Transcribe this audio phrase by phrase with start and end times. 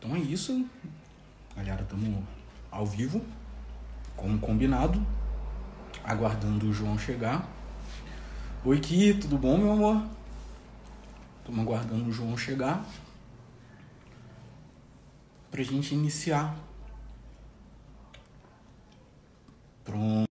[0.00, 0.66] Então é isso.
[1.56, 2.24] Galera, estamos
[2.70, 3.22] ao vivo,
[4.16, 5.04] como combinado,
[6.04, 7.48] aguardando o João chegar.
[8.64, 10.02] Oi, Ki, tudo bom, meu amor?
[11.40, 12.84] Estamos aguardando o João chegar
[15.50, 16.56] pra gente iniciar.
[19.84, 20.30] Pronto.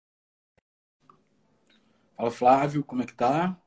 [2.16, 3.60] Fala, Flávio, como é que tá?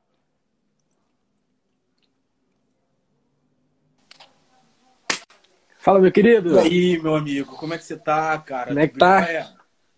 [5.81, 6.53] Fala, meu querido.
[6.53, 8.67] E aí, meu amigo, como é que você tá, cara?
[8.67, 9.51] Como é que tá?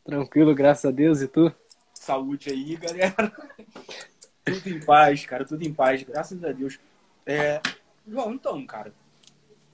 [0.05, 1.21] Tranquilo, graças a Deus.
[1.21, 1.53] E tu?
[1.93, 3.33] Saúde aí, galera.
[4.45, 6.79] tudo em paz, cara, tudo em paz, graças a Deus.
[7.25, 7.59] É...
[8.07, 8.93] João, então, cara,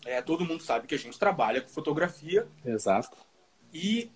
[0.03, 2.47] é, todo mundo sabe que a gente trabalha com fotografia.
[2.65, 3.15] Exato.
[3.71, 4.11] E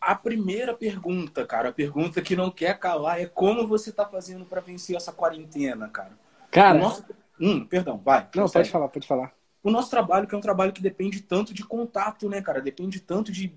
[0.00, 4.46] a primeira pergunta, cara, a pergunta que não quer calar é como você tá fazendo
[4.46, 6.12] para vencer essa quarentena, cara?
[6.50, 6.78] Cara.
[6.78, 7.04] Nosso...
[7.38, 8.30] Hum, perdão, vai.
[8.34, 11.54] Não, pode falar, pode falar o nosso trabalho, que é um trabalho que depende tanto
[11.54, 12.60] de contato, né, cara?
[12.60, 13.50] Depende tanto de,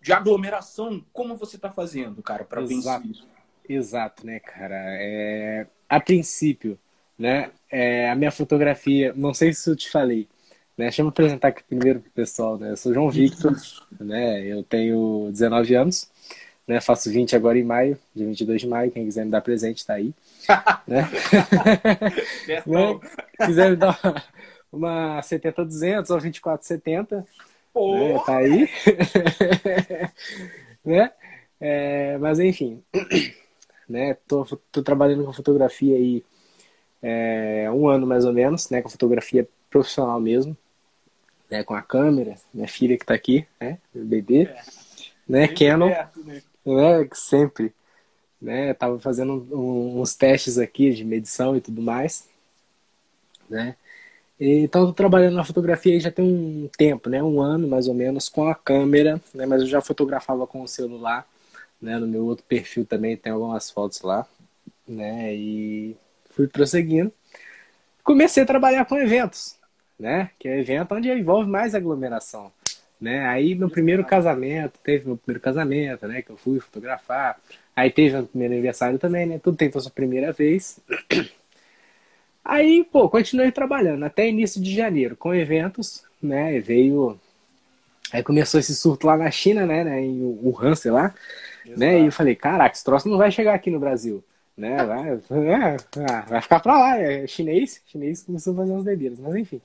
[0.00, 1.04] de aglomeração.
[1.12, 3.28] Como você está fazendo, cara, para vencer isso?
[3.68, 4.74] Exato, né, cara?
[4.74, 5.66] É...
[5.86, 6.78] A princípio,
[7.18, 8.10] né, é...
[8.10, 10.26] a minha fotografia, não sei se eu te falei,
[10.78, 10.86] né?
[10.86, 12.70] Deixa eu me apresentar aqui primeiro pro pessoal, né?
[12.70, 13.54] Eu sou João Victor,
[14.00, 14.42] né?
[14.42, 16.10] Eu tenho 19 anos,
[16.66, 16.80] né?
[16.80, 18.90] Faço 20 agora em maio, dia 22 de maio.
[18.90, 20.14] Quem quiser me dar presente, tá aí.
[20.88, 21.06] né?
[22.66, 22.98] né?
[23.44, 24.00] Quiser me dar
[24.72, 27.24] uma 70-200 ou 24-70.
[27.74, 28.18] Né?
[28.26, 28.68] Tá aí.
[30.84, 31.12] né?
[31.60, 32.82] É, mas enfim,
[33.88, 34.14] né?
[34.26, 36.24] Tô, tô, trabalhando com fotografia aí
[37.02, 38.80] é, um ano mais ou menos, né?
[38.80, 40.56] Com fotografia profissional mesmo,
[41.50, 41.62] né?
[41.62, 43.78] Com a câmera, minha filha que tá aqui, né?
[43.94, 44.62] Meu bebê, é.
[45.28, 45.48] né?
[45.48, 46.42] Canon, perto, né?
[46.64, 47.08] né?
[47.12, 47.74] Sempre,
[48.40, 48.72] né?
[48.72, 52.26] Tava fazendo um, uns testes aqui de medição e tudo mais,
[53.50, 53.76] né?
[54.42, 57.22] Então, estou trabalhando na fotografia já tem um tempo, né?
[57.22, 59.44] Um ano mais ou menos com a câmera, né?
[59.44, 61.26] Mas eu já fotografava com o celular,
[61.80, 61.98] né?
[61.98, 64.26] No meu outro perfil também tem algumas fotos lá,
[64.88, 65.34] né?
[65.34, 65.94] E
[66.30, 67.12] fui prosseguindo.
[68.02, 69.56] Comecei a trabalhar com eventos,
[69.98, 70.30] né?
[70.38, 72.50] Que é evento onde envolve mais aglomeração,
[72.98, 73.26] né?
[73.26, 76.22] Aí meu primeiro casamento, teve meu primeiro casamento, né?
[76.22, 77.38] Que eu fui fotografar.
[77.76, 79.38] Aí teve meu primeiro aniversário também, né?
[79.38, 80.80] Tudo tem sua primeira vez.
[82.44, 86.58] Aí, pô, continuei trabalhando até início de janeiro com eventos, né?
[86.60, 87.18] Veio.
[88.12, 89.84] Aí começou esse surto lá na China, né?
[89.84, 91.14] né em Wuhan, sei lá.
[91.64, 92.00] Né?
[92.00, 94.24] E eu falei, caraca, esse troço não vai chegar aqui no Brasil.
[94.56, 94.84] Né?
[94.84, 97.80] Vai, é, vai ficar pra lá, é chinês.
[97.86, 99.60] Chinês começou a fazer umas bebês, mas enfim.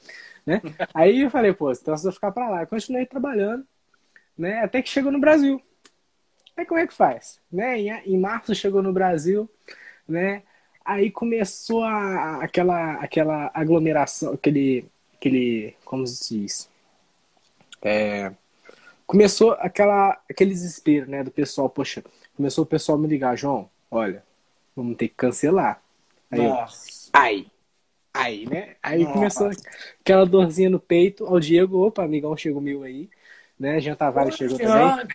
[0.45, 0.61] Né?
[0.93, 2.61] Aí eu falei, pô, esse troço vai ficar pra lá.
[2.61, 3.65] Eu continuei trabalhando,
[4.37, 4.59] né?
[4.63, 5.61] Até que chegou no Brasil.
[6.55, 7.39] Aí como é que faz?
[7.51, 7.79] Né?
[7.79, 9.49] Em, em março chegou no Brasil,
[10.07, 10.43] né?
[10.85, 14.85] Aí começou a, aquela, aquela aglomeração, aquele,
[15.15, 16.69] aquele, como se diz?
[17.81, 18.31] É,
[19.07, 22.03] começou aquela, aquele desespero, né, do pessoal, poxa,
[22.37, 24.23] começou o pessoal me ligar, João, olha,
[24.75, 25.81] vamos ter que cancelar.
[26.29, 26.41] Aí,
[27.11, 27.47] aí,
[28.13, 28.75] aí, né?
[28.83, 29.13] Aí Nossa.
[29.13, 29.49] começou
[30.01, 33.09] aquela dorzinha no peito, ao Diego, opa, amigão chegou meu aí,
[33.59, 35.07] né, Jean Tavares chegou também.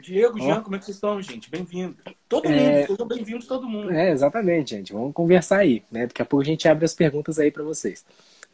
[0.00, 1.50] Diego, Jean, como é que vocês estão, gente?
[1.50, 1.96] Bem-vindo.
[2.28, 2.50] Todo é...
[2.50, 3.90] mundo, sejam bem-vindos todo mundo.
[3.92, 4.92] É, exatamente, gente.
[4.92, 6.06] Vamos conversar aí, né?
[6.06, 8.04] Daqui a pouco a gente abre as perguntas aí para vocês.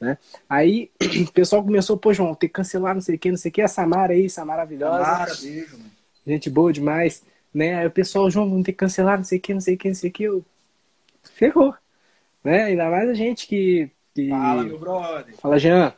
[0.00, 0.16] Né?
[0.48, 0.90] Aí
[1.28, 3.52] o pessoal começou, pô, João, tem que cancelar, não sei o que, não sei o
[3.52, 3.62] que.
[3.62, 5.04] A Samara aí, Samara maravilhosa.
[5.04, 5.90] Samara, beijo, mano.
[6.26, 7.22] Gente boa demais.
[7.52, 7.76] Né?
[7.76, 9.78] Aí o pessoal, João, vamos ter que cancelar, não sei o que, não sei o
[9.78, 10.22] que, não sei o que.
[10.24, 10.44] Eu...
[11.34, 11.74] Ferrou.
[12.42, 12.64] Né?
[12.64, 13.90] Ainda mais a gente que.
[14.14, 14.28] que...
[14.30, 15.34] Fala, meu brother.
[15.36, 15.94] Fala, Jean.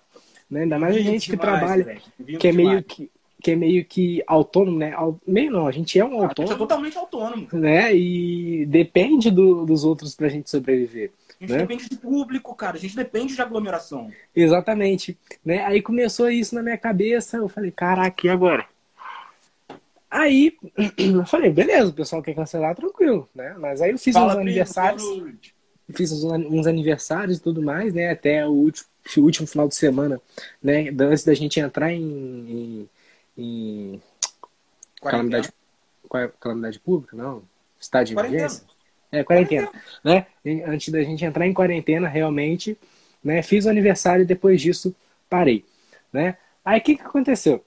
[0.50, 0.62] Né?
[0.62, 2.00] Ainda mais a gente que trabalha,
[2.38, 3.10] que é meio que
[3.46, 4.92] que é meio que autônomo, né?
[5.24, 6.32] Meio não, a gente é um autônomo.
[6.38, 7.46] A gente é totalmente autônomo.
[7.52, 7.94] Né?
[7.94, 11.12] E depende do, dos outros pra gente sobreviver.
[11.40, 11.58] A gente né?
[11.58, 12.76] depende de público, cara.
[12.76, 14.10] A gente depende de aglomeração.
[14.34, 15.16] Exatamente.
[15.44, 15.64] Né?
[15.64, 17.36] Aí começou isso na minha cabeça.
[17.36, 18.66] Eu falei, caraca, e agora?
[20.10, 20.56] Aí
[20.98, 23.54] eu falei, beleza, o pessoal quer cancelar, tranquilo, né?
[23.60, 25.04] Mas aí eu fiz Fala, uns aniversários.
[25.94, 28.10] Fiz uns, uns aniversários e tudo mais, né?
[28.10, 28.88] Até o último,
[29.18, 30.20] último final de semana,
[30.60, 30.88] né?
[30.98, 32.88] Antes da gente entrar em, em
[33.36, 34.00] em
[35.02, 35.52] calamidade,
[36.40, 37.42] calamidade pública, não?
[37.78, 38.64] Estado de emergência?
[39.12, 40.64] É, quarentena, quarentena, né?
[40.66, 42.76] Antes da gente entrar em quarentena, realmente,
[43.22, 43.42] né?
[43.42, 44.94] Fiz o aniversário e depois disso
[45.28, 45.64] parei,
[46.12, 46.36] né?
[46.64, 47.64] Aí o que, que aconteceu?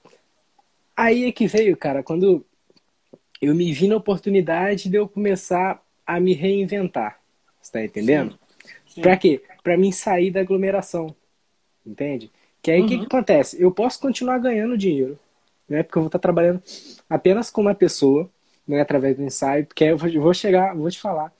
[0.96, 2.44] Aí é que veio, cara, quando
[3.40, 7.18] eu me vi na oportunidade de eu começar a me reinventar.
[7.60, 8.38] Você tá entendendo?
[9.00, 9.42] Pra quê?
[9.62, 11.14] Pra mim sair da aglomeração.
[11.86, 12.30] Entende?
[12.60, 12.88] Que aí o uhum.
[12.88, 13.60] que, que acontece?
[13.60, 15.18] Eu posso continuar ganhando dinheiro
[15.70, 15.84] né?
[15.84, 16.60] Porque eu vou estar trabalhando
[17.08, 18.28] apenas com uma pessoa,
[18.66, 18.80] né?
[18.80, 21.32] Através do ensaio, porque eu vou chegar, vou te falar,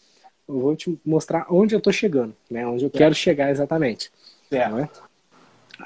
[0.48, 2.66] eu vou te mostrar onde eu estou chegando, né?
[2.66, 4.10] Onde eu quero chegar exatamente.
[4.50, 4.88] É?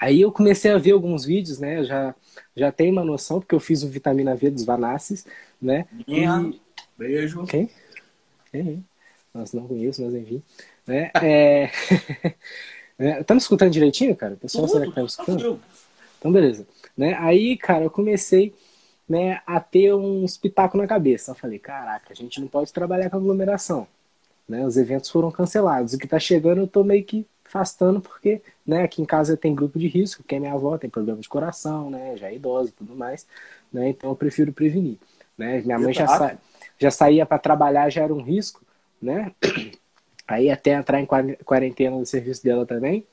[0.00, 1.78] Aí eu comecei a ver alguns vídeos, né?
[1.78, 2.14] Eu já,
[2.56, 5.26] já tenho uma noção, porque eu fiz o vitamina V dos Vanassis,
[5.60, 5.86] né?
[6.06, 6.24] E...
[6.96, 7.44] Beijo.
[7.44, 7.70] Quem?
[8.50, 8.84] Quem?
[9.32, 10.42] Nossa, não conheço, mas enfim.
[10.86, 11.10] Né?
[11.22, 11.70] É...
[12.98, 13.22] é...
[13.22, 14.34] Tá me escutando direitinho, cara?
[14.34, 15.60] O pessoal, será que tá me escutando?
[16.24, 16.66] Então, beleza.
[16.96, 17.14] Né?
[17.20, 18.54] Aí, cara, eu comecei
[19.06, 21.32] né, a ter um espetáculo na cabeça.
[21.32, 23.86] Eu falei, caraca, a gente não pode trabalhar com aglomeração.
[24.48, 24.64] Né?
[24.64, 25.92] Os eventos foram cancelados.
[25.92, 29.54] O que tá chegando eu tô meio que afastando porque né, aqui em casa tem
[29.54, 32.70] grupo de risco, que é minha avó, tem problema de coração, né, já é idosa
[32.70, 33.26] e tudo mais.
[33.70, 34.96] Né, então eu prefiro prevenir.
[35.36, 35.60] Né?
[35.60, 36.38] Minha mãe já, sa
[36.78, 38.62] já saía para trabalhar, já era um risco.
[39.00, 39.30] Né?
[40.26, 41.06] Aí até entrar em
[41.44, 43.06] quarentena no serviço dela também,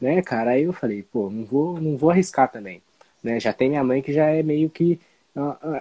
[0.00, 0.52] né, cara?
[0.52, 2.82] Aí eu falei, pô, não vou, não vou arriscar também.
[3.22, 3.40] Né?
[3.40, 5.00] Já tem minha mãe que já é meio que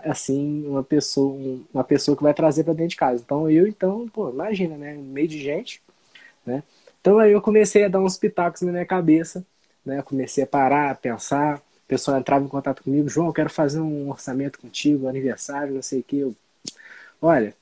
[0.03, 1.37] assim, uma pessoa,
[1.73, 3.21] uma pessoa que vai trazer para dentro de casa.
[3.23, 4.93] Então eu, então, pô, imagina, né?
[4.93, 5.81] meio de gente,
[6.45, 6.61] né?
[6.99, 9.45] Então aí eu comecei a dar uns pitacos na minha cabeça,
[9.85, 10.01] né?
[10.01, 11.57] comecei a parar, a pensar.
[11.57, 15.81] O pessoal entrava em contato comigo, João, eu quero fazer um orçamento contigo, aniversário, não
[15.81, 16.19] sei o que.
[16.19, 16.35] Eu,
[17.21, 17.55] olha,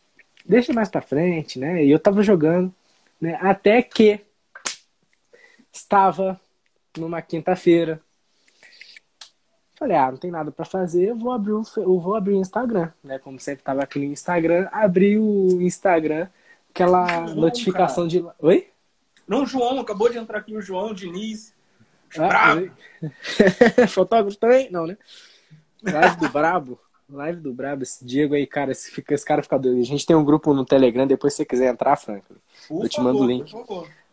[0.46, 1.84] deixa mais para frente, né?
[1.86, 2.74] E eu tava jogando,
[3.22, 3.38] né?
[3.42, 4.22] Até que
[5.72, 6.40] estava
[6.98, 8.01] numa quinta-feira,
[9.84, 12.40] Falei, ah, não tem nada para fazer, eu vou abrir o, eu vou abrir o
[12.40, 13.19] Instagram, né?
[13.19, 16.30] Como sempre tava aqui no Instagram, abri o Instagram,
[16.69, 18.10] aquela João, notificação cara.
[18.10, 18.25] de.
[18.40, 18.69] Oi?
[19.28, 21.54] Não, João, acabou de entrar aqui o João Diniz.
[22.18, 22.56] Ah,
[23.89, 24.72] Fotógrafo também?
[24.72, 24.96] Não, né?
[25.81, 26.80] Live do Brabo.
[27.10, 29.81] Live do Brabo, esse Diego aí, cara, esse, fica, esse cara fica doido.
[29.81, 32.36] A gente tem um grupo no Telegram, depois se você quiser entrar, Franco,
[32.69, 33.51] eu te mando o link.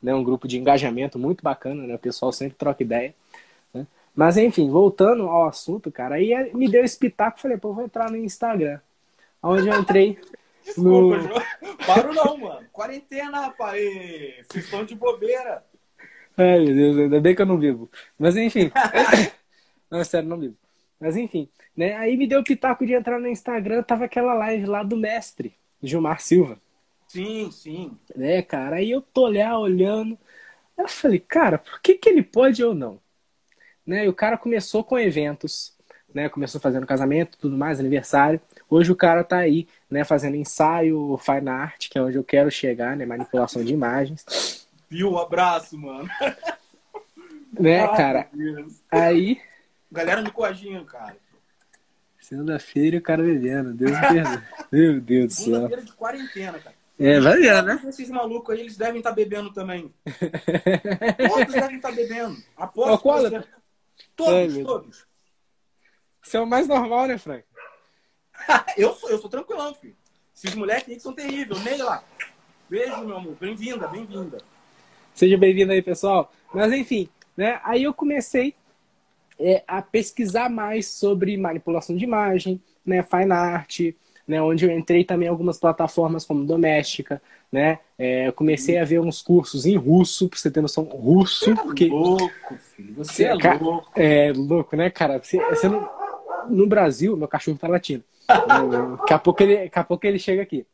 [0.02, 1.94] Né, um grupo de engajamento muito bacana, né?
[1.94, 3.14] O pessoal sempre troca ideia.
[4.14, 8.10] Mas enfim, voltando ao assunto, cara, aí me deu esse pitaco, falei, pô, vou entrar
[8.10, 8.80] no Instagram.
[9.42, 10.18] Onde eu entrei.
[10.64, 11.22] Desculpa, no...
[11.22, 11.42] João.
[11.86, 12.66] Paro não, mano.
[12.72, 13.80] Quarentena, rapaz.
[14.46, 15.64] Vocês estão de bobeira.
[16.36, 17.90] Ai, meu Deus, ainda bem que eu não vivo.
[18.18, 18.70] Mas enfim.
[19.90, 20.56] não, sério, não vivo.
[21.00, 21.96] Mas enfim, né?
[21.96, 25.54] Aí me deu o pitaco de entrar no Instagram, tava aquela live lá do mestre,
[25.82, 26.58] Gilmar Silva.
[27.10, 27.98] Sim, sim.
[28.14, 28.76] Né, cara?
[28.76, 30.16] Aí eu tô lá olhando.
[30.78, 33.00] Eu falei, cara, por que, que ele pode ou não?
[33.84, 34.04] Né?
[34.04, 35.76] E o cara começou com eventos,
[36.14, 36.28] né?
[36.28, 38.40] Começou fazendo casamento, tudo mais, aniversário.
[38.68, 42.48] Hoje o cara tá aí, né, fazendo ensaio, fine art, que é onde eu quero
[42.48, 43.04] chegar, né?
[43.04, 44.68] Manipulação de imagens.
[44.88, 45.10] Viu?
[45.10, 46.08] Um abraço, mano.
[47.58, 48.30] Né, ah, cara?
[48.88, 49.40] Aí.
[49.90, 51.16] Galera no coadinho, cara.
[52.20, 54.42] Segunda-feira o cara bebendo, Deus me perdoe.
[54.70, 55.44] Meu Deus do céu.
[55.46, 56.79] Segunda-feira de quarentena, cara.
[57.00, 57.80] É, vai ver, né?
[57.88, 59.90] Esses malucos aí, eles devem estar tá bebendo também.
[61.28, 62.36] Todos devem estar tá bebendo.
[62.54, 63.30] Aposto.
[63.30, 63.44] Você...
[64.14, 65.06] Todos, Ai, todos.
[66.20, 67.42] Você é o mais normal, né, Frank?
[68.76, 69.96] eu, sou, eu sou tranquilão, filho.
[70.36, 71.64] Esses moleques aí que são terríveis.
[71.64, 72.04] Ney lá.
[72.68, 73.34] Beijo, meu amor.
[73.40, 74.36] Bem-vinda, bem-vinda.
[75.14, 76.30] Seja bem-vindo aí, pessoal.
[76.52, 77.62] Mas, enfim, né?
[77.64, 78.54] Aí eu comecei
[79.38, 83.02] é, a pesquisar mais sobre manipulação de imagem, né?
[83.02, 83.80] Fine art,
[84.26, 84.40] né?
[84.40, 87.20] Onde eu entrei também em algumas plataformas como Doméstica,
[87.50, 87.78] né?
[87.98, 91.50] É, eu comecei a ver uns cursos em russo, pra você ter noção, russo.
[91.50, 91.86] É porque...
[91.86, 92.30] louco,
[92.76, 92.94] filho.
[92.94, 93.90] Você é louco.
[93.94, 95.18] É louco, né, cara?
[95.18, 95.88] Você, você não...
[96.48, 98.04] No Brasil, meu cachorro tá latindo.
[98.28, 100.66] daqui, a pouco ele, daqui a pouco ele chega aqui.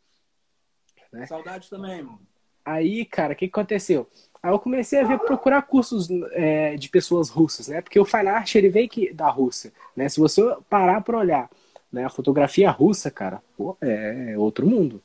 [1.13, 1.27] Né?
[1.27, 2.21] Saudade também, mano.
[2.65, 4.09] Aí, cara, o que, que aconteceu?
[4.43, 7.81] Aí eu comecei a ver, procurar cursos é, de pessoas russas, né?
[7.81, 10.09] Porque o fine art, ele veio que, da Rússia, né?
[10.09, 11.51] Se você parar para olhar
[11.93, 15.03] né, a fotografia russa, cara, pô, é outro mundo.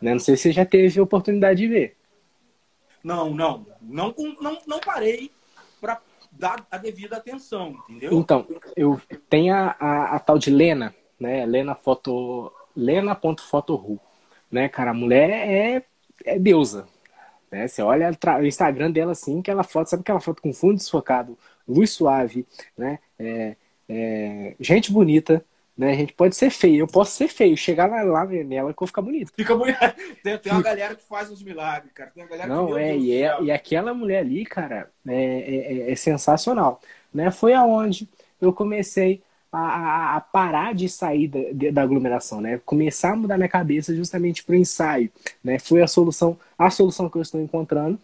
[0.00, 0.12] Né?
[0.12, 1.96] Não sei se você já teve oportunidade de ver.
[3.02, 3.66] Não, não.
[3.80, 5.30] Não, não, não parei
[5.80, 8.12] para dar a devida atenção, entendeu?
[8.12, 11.46] Então, eu tenho a, a, a tal de Lena, né?
[11.46, 12.52] Lena Foto.
[12.76, 13.98] Lena.fotoru.
[14.50, 14.92] Né, cara?
[14.92, 15.84] A mulher é,
[16.24, 16.86] é deusa.
[17.50, 17.66] Né?
[17.66, 21.90] Você olha o Instagram dela assim, aquela foto, sabe aquela foto com fundo desfocado, luz
[21.90, 22.98] suave, né?
[23.18, 23.56] É,
[23.88, 25.44] é, gente bonita,
[25.78, 25.92] né?
[25.92, 28.80] A gente pode ser feio, eu posso ser feio, chegar lá, lá nela que eu
[28.80, 29.32] vou ficar bonito.
[29.32, 29.78] Fica bonito.
[30.24, 32.10] Tem, tem uma galera que faz uns milagres, cara.
[32.10, 35.88] Tem uma galera Não, que, é, e, é, e aquela mulher ali, cara, é, é,
[35.88, 36.80] é, é sensacional.
[37.14, 37.30] Né?
[37.30, 38.08] Foi aonde
[38.40, 42.60] eu comecei a, a, parar de sair da, de, da, aglomeração, né?
[42.66, 45.10] Começar a mudar minha cabeça justamente para o ensaio,
[45.42, 45.58] né?
[45.58, 47.98] Foi a solução, a solução que eu estou encontrando,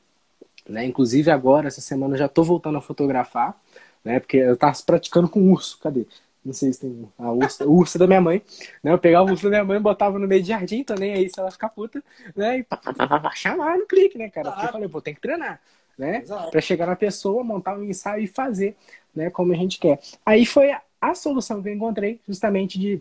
[0.68, 0.84] né?
[0.86, 3.60] Inclusive agora, essa semana, eu já estou voltando a fotografar,
[4.04, 4.20] né?
[4.20, 6.06] Porque eu estava praticando com urso, cadê?
[6.44, 7.32] Não sei se tem a
[7.64, 8.42] ursa, da minha mãe,
[8.82, 8.92] né?
[8.92, 11.40] Eu pegava o urso da minha mãe, botava no meio de jardim também, aí se
[11.40, 12.02] ela ficar puta,
[12.36, 12.58] né?
[12.58, 14.50] E pá, pá, pá, pá, chamar no clique, né, cara?
[14.50, 15.58] Porque eu falei, pô, tem que treinar,
[15.96, 16.22] né?
[16.50, 18.76] Para chegar na pessoa, montar um ensaio e fazer,
[19.14, 19.30] né?
[19.30, 19.98] Como a gente quer.
[20.24, 20.70] Aí foi
[21.00, 23.00] a solução que eu encontrei, justamente de,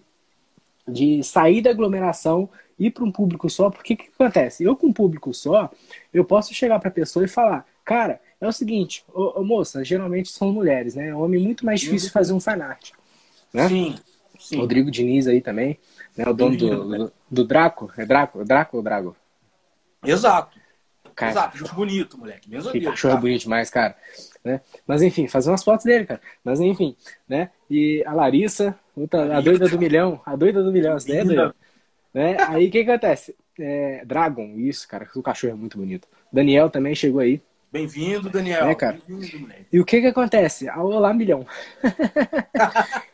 [0.88, 4.64] de sair da aglomeração ir para um público só, porque o que, acontece?
[4.64, 5.70] Eu com um público só,
[6.14, 9.84] eu posso chegar para a pessoa e falar, cara, é o seguinte, ô, ô, moça,
[9.84, 11.14] geralmente são mulheres, né?
[11.14, 12.14] Homem é muito mais difícil Uhum.
[12.14, 12.92] fazer um fanart.
[13.54, 13.70] Né?
[13.70, 13.96] Sim,
[14.40, 14.58] sim.
[14.58, 15.80] Rodrigo Diniz aí também,
[16.18, 16.26] né?
[16.28, 17.92] O dono do, do, do Draco.
[17.98, 18.44] É Draco?
[18.44, 19.16] Draco ou Drago?
[20.04, 20.58] Exato.
[21.16, 21.76] Cara, Exato.
[21.76, 22.50] Bonito, moleque.
[22.50, 23.22] Deus, cachorro tá?
[23.22, 23.96] bonito demais, cara.
[24.44, 24.62] Né?
[24.88, 26.20] Mas enfim, fazer umas fotos dele, cara.
[26.44, 26.96] Mas enfim,
[27.30, 27.52] né?
[27.70, 31.24] E a Larissa, outra- a doida do milhão, a doida do milhão, essa daí é
[31.24, 31.56] doida.
[32.14, 32.38] Né?
[32.48, 33.36] Aí o que que acontece?
[33.60, 36.08] É, Dragon, isso, cara, o cachorro é muito bonito.
[36.32, 37.40] Daniel também chegou aí.
[37.72, 38.68] Bem-vindo, Daniel.
[38.68, 39.00] É, cara.
[39.08, 39.66] Bem-vindo, moleque.
[39.72, 40.68] E o que que acontece?
[40.68, 41.46] Ah, Olá, milhão.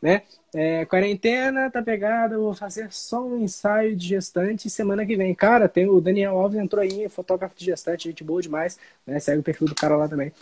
[0.00, 0.22] né?
[0.52, 5.34] É, quarentena, tá pegada, eu vou fazer só um ensaio de gestante semana que vem.
[5.34, 9.20] Cara, tem o Daniel Alves entrou aí, fotógrafo de gestante, gente boa demais, né?
[9.20, 10.32] Segue o perfil do cara lá também,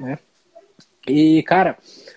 [0.00, 0.18] né?
[1.06, 1.76] E, cara,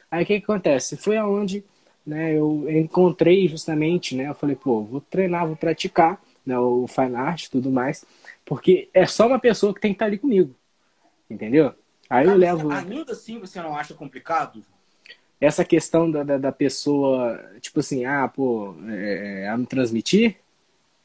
[0.10, 0.96] aí o que que acontece?
[0.96, 1.64] Foi aonde,
[2.06, 4.30] né, eu encontrei justamente, né?
[4.30, 8.06] Eu falei, pô, vou treinar, vou praticar, né, o fine art e tudo mais,
[8.46, 10.56] porque é só uma pessoa que tem que estar ali comigo,
[11.30, 11.74] entendeu?
[12.10, 14.64] Aí eu Cara, levo Ainda assim você não acha complicado?
[15.40, 20.38] Essa questão da, da, da pessoa, tipo assim, ah, pô, é, é, a me transmitir?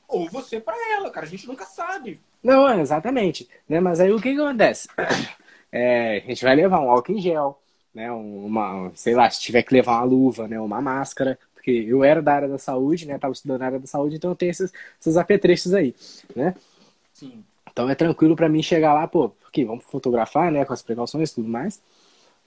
[0.09, 1.27] Ou você pra ela, cara.
[1.27, 2.21] A gente nunca sabe.
[2.43, 3.49] Não, exatamente.
[3.69, 3.81] Né?
[3.81, 4.89] Mas aí o que, que acontece?
[5.75, 7.59] É, a gente vai levar um álcool em gel,
[7.95, 8.13] né?
[8.13, 10.61] Uma, sei lá, se tiver que levar uma luva, né?
[10.61, 13.19] Uma máscara, porque eu era da área da saúde, né?
[13.19, 14.71] Tava estudando na área da saúde, então eu tenho esses,
[15.01, 15.95] esses apetrechos aí,
[16.37, 16.55] né?
[17.15, 17.43] Sim.
[17.73, 20.63] Então é tranquilo pra mim chegar lá, pô, porque vamos fotografar, né?
[20.67, 21.81] Com as precauções e tudo mais.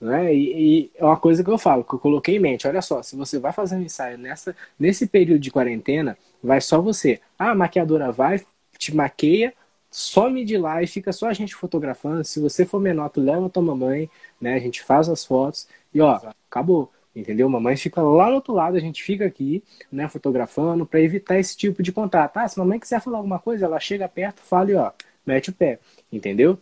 [0.00, 0.34] Né?
[0.34, 3.02] E, e é uma coisa que eu falo, que eu coloquei em mente, olha só,
[3.02, 7.20] se você vai fazer um ensaio nessa, nesse período de quarentena, vai só você.
[7.38, 8.44] Ah, a maquiadora vai,
[8.78, 9.54] te maqueia,
[9.90, 12.22] some de lá e fica só a gente fotografando.
[12.24, 14.10] Se você for menor, tu leva tua mamãe,
[14.40, 14.54] né?
[14.54, 16.92] A gente faz as fotos e ó, acabou.
[17.14, 17.48] Entendeu?
[17.48, 21.56] Mamãe fica lá no outro lado, a gente fica aqui, né, fotografando, para evitar esse
[21.56, 22.36] tipo de contato.
[22.36, 24.92] Ah, se mamãe quiser falar alguma coisa, ela chega perto, fala e ó,
[25.24, 25.78] mete o pé,
[26.12, 26.58] entendeu?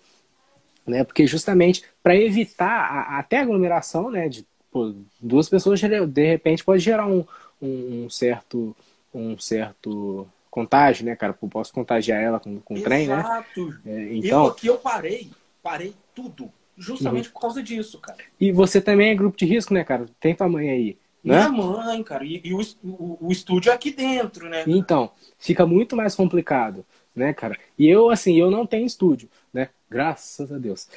[0.86, 1.02] Né?
[1.04, 6.82] Porque justamente para evitar a- até aglomeração, né, de pô, duas pessoas de repente pode
[6.82, 7.24] gerar um,
[7.60, 8.76] um, um certo
[9.14, 11.36] um certo contágio, né, cara?
[11.40, 13.18] Eu posso contagiar ela com, com o trem, né?
[13.20, 13.74] Exato.
[13.86, 15.30] É, Eu então, aqui eu parei,
[15.62, 16.50] parei tudo.
[16.76, 18.18] Justamente por causa disso, cara.
[18.40, 20.06] e você também é grupo de risco, né, cara?
[20.18, 21.48] Tem tua mãe aí, né?
[21.48, 24.64] Minha mãe, cara, e, e o, o, o estúdio é aqui dentro, né?
[24.66, 26.84] Então, fica muito mais complicado,
[27.14, 27.58] né, cara?
[27.78, 29.68] E eu, assim, eu não tenho estúdio, né?
[29.90, 30.88] Graças a Deus.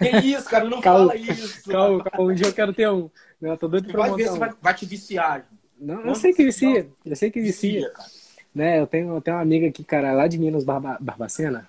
[0.00, 1.62] Que isso, cara, não Calma, fala isso.
[1.66, 3.10] Calma, calma, um dia eu quero ter um.
[3.40, 3.50] Né?
[3.50, 5.46] Eu tô doido pra vai ver se vai, vai te viciar.
[5.78, 6.46] Não, eu Não, sei que não.
[6.46, 6.88] vicia.
[7.04, 7.82] Eu sei que vicia.
[7.82, 8.10] Vicia, cara.
[8.54, 8.80] Né?
[8.80, 11.68] Eu tenho, eu tenho uma amiga aqui, cara, lá de Minas, Barba, Barbacena.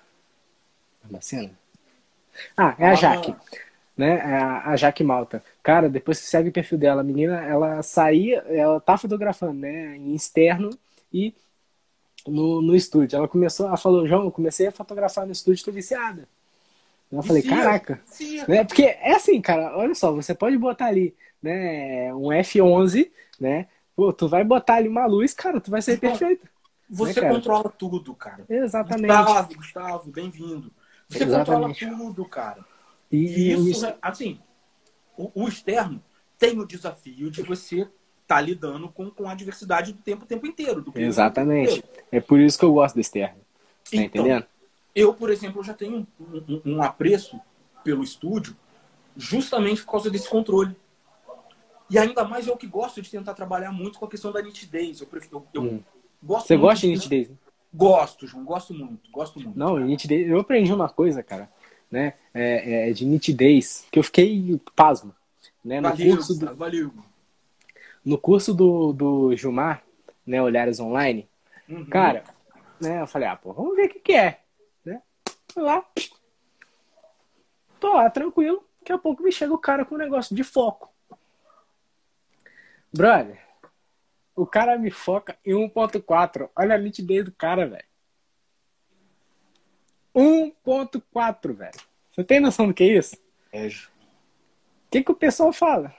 [1.02, 1.58] Barbacena?
[2.56, 2.94] Ah, é a Ah.
[2.94, 3.34] Jaque.
[3.96, 4.18] Né?
[4.18, 5.42] É a, a Jaque Malta.
[5.62, 7.00] Cara, depois você segue o perfil dela.
[7.00, 9.96] A menina, ela saía, ela tá fotografando, né?
[9.96, 10.70] Em externo
[11.12, 11.34] e
[12.26, 13.16] no, no estúdio.
[13.16, 16.28] Ela começou, ela falou, João, eu comecei a fotografar no estúdio, tô viciada.
[17.10, 18.00] Eu falei, Vicia, caraca.
[18.06, 18.44] vicia.
[18.48, 18.64] Né?
[18.64, 23.68] Porque é assim, cara, olha só, você pode botar ali, né, um F11, né?
[23.94, 26.48] Pô, tu vai botar ali uma luz, cara, tu vai ser Então, perfeito.
[26.90, 28.44] Você né, controla tudo, cara.
[28.48, 29.06] Exatamente.
[29.06, 30.72] Gustavo, Gustavo, bem-vindo.
[31.08, 31.84] Você Exatamente.
[31.86, 32.64] controla tudo, cara.
[33.10, 34.40] E, E e isso, assim,
[35.16, 36.02] o, o externo
[36.38, 37.88] tem o desafio de você
[38.26, 40.82] estar lidando com, com a diversidade do tempo o tempo inteiro.
[40.82, 41.78] Tempo Exatamente.
[41.78, 41.88] inteiro.
[42.10, 43.36] É por isso que eu gosto do externo.
[43.38, 43.42] Tá
[43.92, 44.46] Então, entendendo?
[44.94, 47.40] Eu, por exemplo, já tenho um, um- um apreço
[47.84, 48.56] pelo estúdio
[49.16, 50.74] justamente por causa desse controle.
[51.88, 55.00] E ainda mais eu que gosto de tentar trabalhar muito com a questão da nitidez.
[55.00, 55.80] Eu, prefiro, eu, Hum.
[56.22, 57.28] gosto Você gosta de nitidez?
[57.28, 57.36] né?
[57.72, 59.56] Gosto, João, gosto muito, gosto muito.
[59.56, 60.28] Não, nitidez.
[60.28, 61.48] Eu aprendi uma coisa, cara,
[61.90, 62.14] né?
[62.34, 65.14] É, é, de nitidez, que eu fiquei pasmo.
[65.64, 65.80] Né?
[65.80, 66.92] No valeu, curso do, valeu.
[68.06, 69.82] No curso do, do Gilmar,
[70.24, 71.28] né, Olhares Online,
[71.68, 71.86] Uhum.
[71.86, 72.22] Cara,
[72.80, 74.40] né, eu falei, ah, pô, vamos ver o que, que é.
[74.84, 75.02] Né?
[75.52, 75.84] Fui lá.
[77.80, 78.64] Tô lá, tranquilo.
[78.80, 80.92] Daqui a pouco me chega o cara com um negócio de foco.
[82.92, 83.40] Brother,
[84.34, 86.48] o cara me foca em 1.4.
[86.56, 87.84] Olha a nitidez do cara, velho.
[90.14, 91.80] 1.4, velho.
[92.12, 93.16] Você tem noção do que é isso?
[93.52, 93.70] É, O
[94.90, 95.92] que, que o pessoal fala?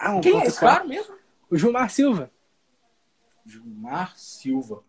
[0.00, 0.60] Ah, Quem é esse 1.4.
[0.60, 1.14] cara mesmo?
[1.50, 2.30] O Gilmar Silva.
[3.44, 4.82] Gilmar Silva.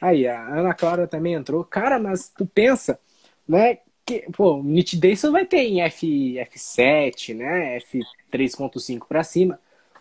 [0.00, 1.64] Aí, a Ana Clara também entrou.
[1.64, 2.98] Cara, mas tu pensa,
[3.46, 3.78] né?
[4.04, 7.78] Que, pô, nitidez você vai ter em F, F7, né?
[7.78, 9.58] F3.5 pra cima.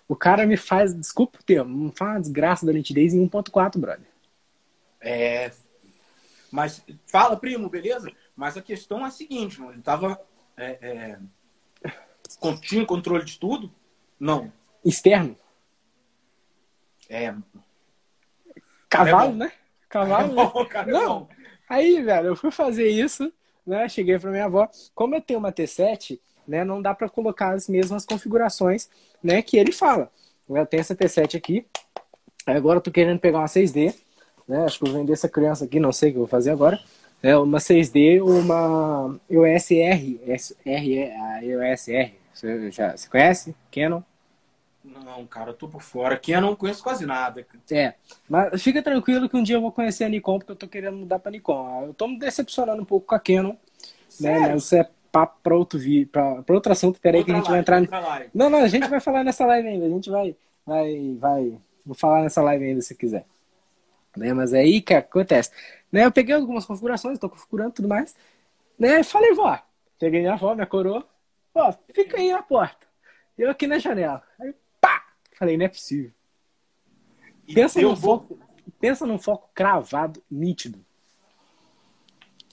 [0.07, 3.77] O cara me faz, desculpa o termo, me faz uma desgraça da nitidez em 1.4,
[3.77, 4.07] brother.
[4.99, 5.51] É.
[6.51, 8.11] Mas fala, primo, beleza?
[8.35, 9.73] Mas a questão é a seguinte, mano.
[9.73, 10.19] Ele tava.
[10.57, 11.19] É, é,
[12.61, 13.71] tinha controle de tudo?
[14.23, 14.49] Não.
[14.85, 15.35] Externo.
[17.09, 17.35] É.
[18.89, 19.37] Cavalo, bom.
[19.37, 19.51] né?
[19.89, 20.33] Cavalo, né?
[20.53, 21.01] Bom, cara, Não.
[21.01, 21.29] não.
[21.67, 23.31] Aí, velho, eu fui fazer isso,
[23.67, 23.89] né?
[23.89, 24.69] Cheguei para minha avó.
[24.95, 26.63] Como eu tenho uma T7, né?
[26.63, 28.89] Não dá para colocar as mesmas configurações,
[29.21, 29.41] né?
[29.41, 30.09] Que ele fala.
[30.47, 31.65] Eu tenho essa T7 aqui.
[32.45, 33.93] Agora eu tô querendo pegar uma 6D,
[34.47, 34.63] né?
[34.63, 36.51] Acho que eu vou vender essa criança aqui, não sei o que eu vou fazer
[36.51, 36.79] agora.
[37.21, 40.21] É uma 6D, uma EOS R,
[40.65, 42.13] R, a EOS R.
[42.33, 43.55] Você já você conhece?
[43.69, 44.01] Canon?
[44.83, 46.15] Não, cara, eu tô por fora.
[46.15, 47.47] Aqui eu não conheço quase nada.
[47.71, 47.93] É,
[48.27, 50.97] mas fica tranquilo que um dia eu vou conhecer a Nikon, porque eu tô querendo
[50.97, 51.85] mudar pra Nikon.
[51.87, 53.55] Eu tô me decepcionando um pouco com a Canon.
[54.19, 54.39] Né?
[54.39, 56.99] Mas isso é papo pra outro vídeo, pra, pra outro assunto.
[56.99, 58.29] Peraí aí que a gente live, vai entrar.
[58.33, 59.85] Não, não, a gente vai falar nessa live ainda.
[59.85, 60.35] A gente vai,
[60.65, 61.57] vai, vai.
[61.85, 63.25] Vou falar nessa live ainda se quiser.
[64.17, 64.33] Né?
[64.33, 65.51] Mas aí, que acontece?
[65.91, 66.05] Né?
[66.05, 68.15] Eu peguei algumas configurações, tô configurando tudo mais.
[68.77, 69.01] Né?
[69.03, 69.57] Falei, vó.
[69.97, 71.07] Peguei minha avó, minha coroa.
[71.55, 72.85] Ó, fica aí na porta.
[73.37, 74.21] Eu aqui na janela.
[74.39, 74.53] Aí
[75.37, 76.11] Falei, não é possível.
[77.47, 78.19] E pensa num, vou...
[78.19, 78.39] foco,
[78.79, 80.79] pensa num foco cravado, nítido.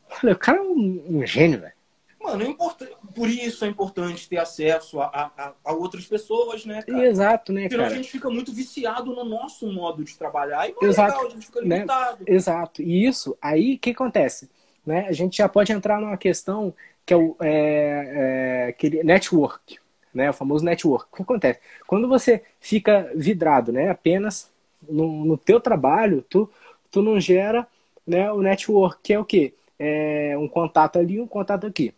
[0.09, 1.81] Falei, o cara é um, um gênio, velho.
[2.21, 6.83] Mano, é importante, por isso é importante ter acesso a, a, a outras pessoas, né,
[6.83, 7.07] cara?
[7.07, 7.95] Exato, né, Senão cara?
[7.95, 11.31] a gente fica muito viciado no nosso modo de trabalhar e é Exato, legal, a
[11.31, 11.77] gente fica né?
[11.77, 12.19] limitado.
[12.19, 12.35] Né?
[12.35, 12.83] Exato.
[12.83, 14.51] E isso, aí, o que acontece?
[14.85, 15.07] Né?
[15.09, 16.75] A gente já pode entrar numa questão
[17.07, 19.79] que é o é, é, network
[20.15, 20.31] né?
[20.31, 21.09] O famoso network.
[21.13, 21.61] O que acontece?
[21.87, 23.91] Quando você fica vidrado, né?
[23.91, 24.51] Apenas
[24.89, 26.51] no, no teu trabalho, tu,
[26.91, 27.67] tu não gera
[28.07, 29.55] né, o network, que é o quê?
[29.79, 31.95] É um contato ali, um contato aqui.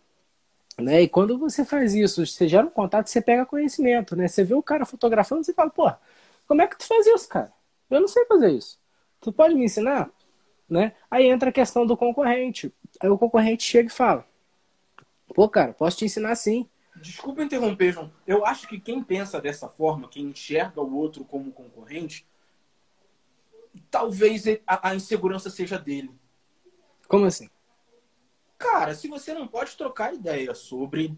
[0.77, 1.03] Né?
[1.03, 4.27] E quando você faz isso, você gera um contato, você pega conhecimento, né?
[4.27, 5.91] Você vê o cara fotografando, você fala, pô,
[6.47, 7.51] como é que tu faz isso, cara?
[7.89, 8.79] Eu não sei fazer isso.
[9.21, 10.09] Tu pode me ensinar?
[10.69, 10.93] Né?
[11.11, 12.73] Aí entra a questão do concorrente.
[12.99, 14.25] Aí o concorrente chega e fala,
[15.33, 16.67] pô, cara, posso te ensinar sim.
[16.95, 18.11] Desculpa interromper, João.
[18.25, 22.25] Eu acho que quem pensa dessa forma, quem enxerga o outro como concorrente,
[23.89, 26.11] talvez a, insegurança seja dele.
[27.07, 27.49] Como assim?
[28.57, 31.17] Cara, se você não pode trocar ideia sobre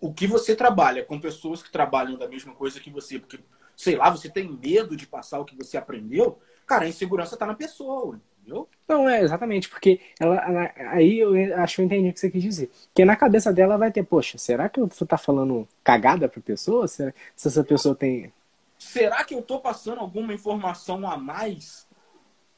[0.00, 3.40] o que você trabalha com pessoas que trabalham da mesma coisa que você, porque,
[3.74, 7.46] sei lá, você tem medo de passar o que você aprendeu, cara, a insegurança está
[7.46, 8.68] na pessoa entendeu?
[8.86, 12.30] Não, é, exatamente, porque ela, ela, aí eu acho que eu entendi o que você
[12.30, 12.70] quis dizer.
[12.88, 16.86] Porque na cabeça dela vai ter, poxa, será que eu tá falando cagada pra pessoa?
[16.86, 18.32] Será, se essa pessoa tem.
[18.78, 21.86] Será que eu tô passando alguma informação a mais?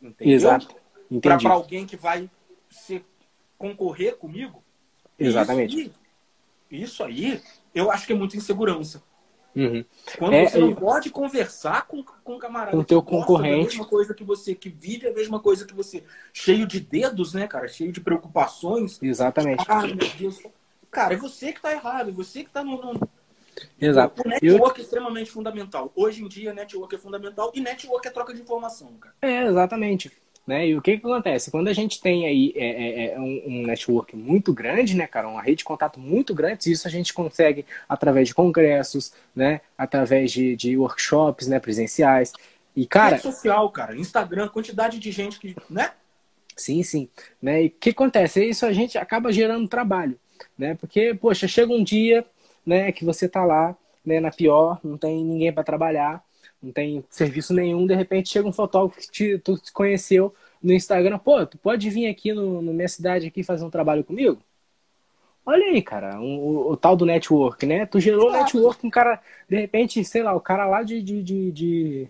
[0.03, 0.35] Entendeu?
[0.35, 0.75] Exato.
[1.23, 2.29] Pra, pra alguém que vai
[2.69, 3.05] se
[3.57, 4.63] concorrer comigo?
[5.19, 5.77] Exatamente.
[5.77, 5.93] Isso
[6.73, 7.43] aí, isso aí,
[7.75, 9.03] eu acho que é muita insegurança.
[9.57, 9.83] Uhum.
[10.19, 13.77] Quando é, você não pode conversar com, com um camarada com o teu concorrente.
[13.77, 17.33] a mesma coisa que você, que vive a mesma coisa que você, cheio de dedos,
[17.33, 17.67] né, cara?
[17.67, 19.03] Cheio de preocupações.
[19.03, 19.65] Exatamente.
[19.67, 20.43] Ah, meu Deus.
[20.91, 22.77] Cara, é você que tá errado, é você que tá no.
[22.77, 23.09] no...
[23.81, 24.23] Exato.
[24.23, 24.83] O network Eu...
[24.83, 25.91] é extremamente fundamental.
[25.97, 29.15] Hoje em dia, network é fundamental e network é troca de informação, cara.
[29.23, 30.13] É, exatamente.
[30.47, 30.69] Né?
[30.69, 31.51] E o que, que acontece?
[31.51, 35.27] Quando a gente tem aí é, é, é um, um, network muito grande, né, cara,
[35.27, 40.31] uma rede de contato muito grande, isso a gente consegue através de congressos, né, através
[40.31, 42.33] de, de workshops, né, presenciais.
[42.77, 43.17] E, cara.
[43.17, 45.91] Rede social, cara, Instagram, quantidade de gente que, né?
[46.57, 47.09] Sim, sim.
[47.43, 47.65] Né?
[47.65, 48.45] E o que acontece?
[48.45, 50.19] Isso a gente acaba gerando trabalho,
[50.57, 50.77] né?
[50.77, 52.25] Porque, poxa, chega um dia,
[52.65, 56.25] né, que você tá lá, né, na pior, não tem ninguém para trabalhar,
[56.67, 60.73] não tem serviço nenhum, de repente chega um fotógrafo que te, tu te conheceu no
[60.73, 64.39] Instagram, pô, tu pode vir aqui no, no minha cidade aqui fazer um trabalho comigo?
[65.45, 67.87] Olha aí, cara, um, o, o, tal do network, né?
[67.87, 68.43] Tu gerou claro.
[68.43, 72.09] network com um cara, de repente, sei lá, o cara lá de, de, de, de,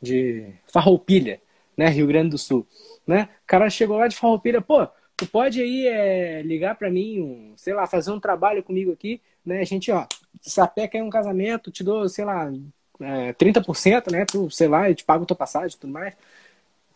[0.00, 1.40] de Farroupilha,
[1.74, 1.88] né?
[1.88, 2.66] Rio Grande do Sul,
[3.06, 3.30] né?
[3.44, 7.54] O cara chegou lá de Farroupilha, pô, tu pode aí é, ligar para mim, um,
[7.56, 9.60] sei lá, fazer um trabalho comigo aqui, né?
[9.60, 10.06] A gente, ó,
[10.42, 12.52] sapeca aí um casamento, te dou, sei lá,
[13.00, 14.24] é, 30%, né?
[14.24, 16.14] Tu, sei lá, eu te pago tua passagem e tudo mais.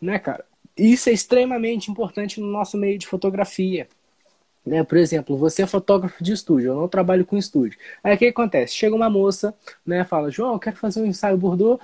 [0.00, 0.44] Né, cara?
[0.76, 3.88] Isso é extremamente importante no nosso meio de fotografia.
[4.66, 4.82] Né?
[4.82, 7.78] Por exemplo, você é fotógrafo de estúdio, eu não trabalho com estúdio.
[8.02, 8.74] Aí o que acontece?
[8.74, 11.82] Chega uma moça, né, fala, João, eu quero fazer um ensaio Bordeaux,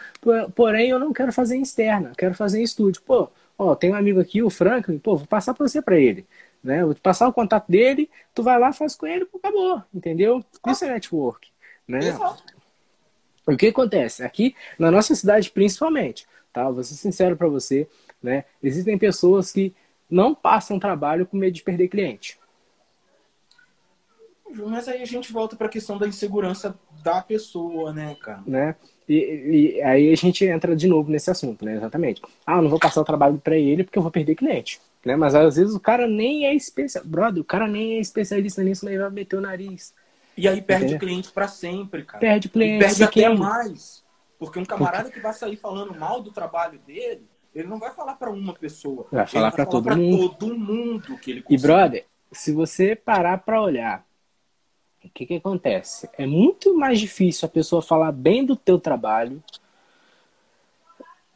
[0.55, 3.03] porém eu não quero fazer em externa, quero fazer em estúdio.
[3.03, 3.29] Pô,
[3.59, 6.27] ó, tem um amigo aqui, o Franklin, pô, vou passar para você para ele.
[6.65, 6.83] Né?
[6.83, 10.43] Vou te passar o contato dele, tu vai lá, faz com ele, pô, acabou, entendeu?
[10.67, 11.49] Isso é network.
[11.87, 11.99] Né?
[11.99, 12.43] Exato.
[13.47, 14.23] O que acontece?
[14.23, 16.69] Aqui, na nossa cidade principalmente, tá?
[16.71, 17.89] Vou ser sincero para você,
[18.23, 18.45] né?
[18.63, 19.75] Existem pessoas que
[20.11, 22.39] não passam trabalho com medo de perder cliente.
[24.67, 28.43] Mas aí a gente volta para a questão da insegurança da pessoa, né, cara?
[28.47, 28.75] Né?
[29.09, 31.77] E, e, aí a gente entra de novo nesse assunto, né?
[31.77, 32.21] Exatamente.
[32.45, 34.81] Ah, não vou passar o trabalho para ele porque eu vou perder cliente.
[35.05, 35.17] Né?
[35.17, 37.09] Mas às vezes o cara nem é especialista.
[37.09, 39.95] Brother, o cara nem é especialista nisso, mas vai meter o nariz.
[40.41, 42.19] E aí perde cliente para sempre, cara.
[42.19, 42.77] Perde cliente.
[42.77, 44.03] E perde até mais.
[44.39, 45.19] Porque um camarada porque...
[45.19, 49.07] que vai sair falando mal do trabalho dele, ele não vai falar para uma pessoa.
[49.13, 50.31] Vai falar para todo, mundo.
[50.31, 51.63] todo mundo que ele consegue.
[51.63, 54.07] E, brother, se você parar para olhar,
[55.05, 56.09] o que que acontece?
[56.17, 59.43] É muito mais difícil a pessoa falar bem do teu trabalho.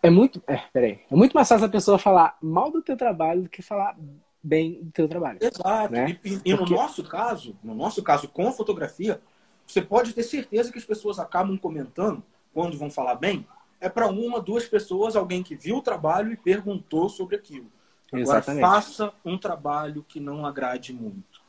[0.03, 3.43] É muito, é, peraí, é muito mais fácil a pessoa falar mal do teu trabalho
[3.43, 3.97] do que falar
[4.45, 5.39] bem do teu trabalho.
[5.41, 5.93] Exato.
[5.93, 6.19] Né?
[6.23, 6.53] E, e Porque...
[6.53, 9.21] no nosso caso, no nosso caso com fotografia,
[9.67, 13.47] você pode ter certeza que as pessoas acabam comentando quando vão falar bem,
[13.81, 17.67] é para uma, duas pessoas, alguém que viu o trabalho e perguntou sobre aquilo.
[18.13, 18.61] Agora, Exatamente.
[18.61, 21.43] faça um trabalho que não agrade muito.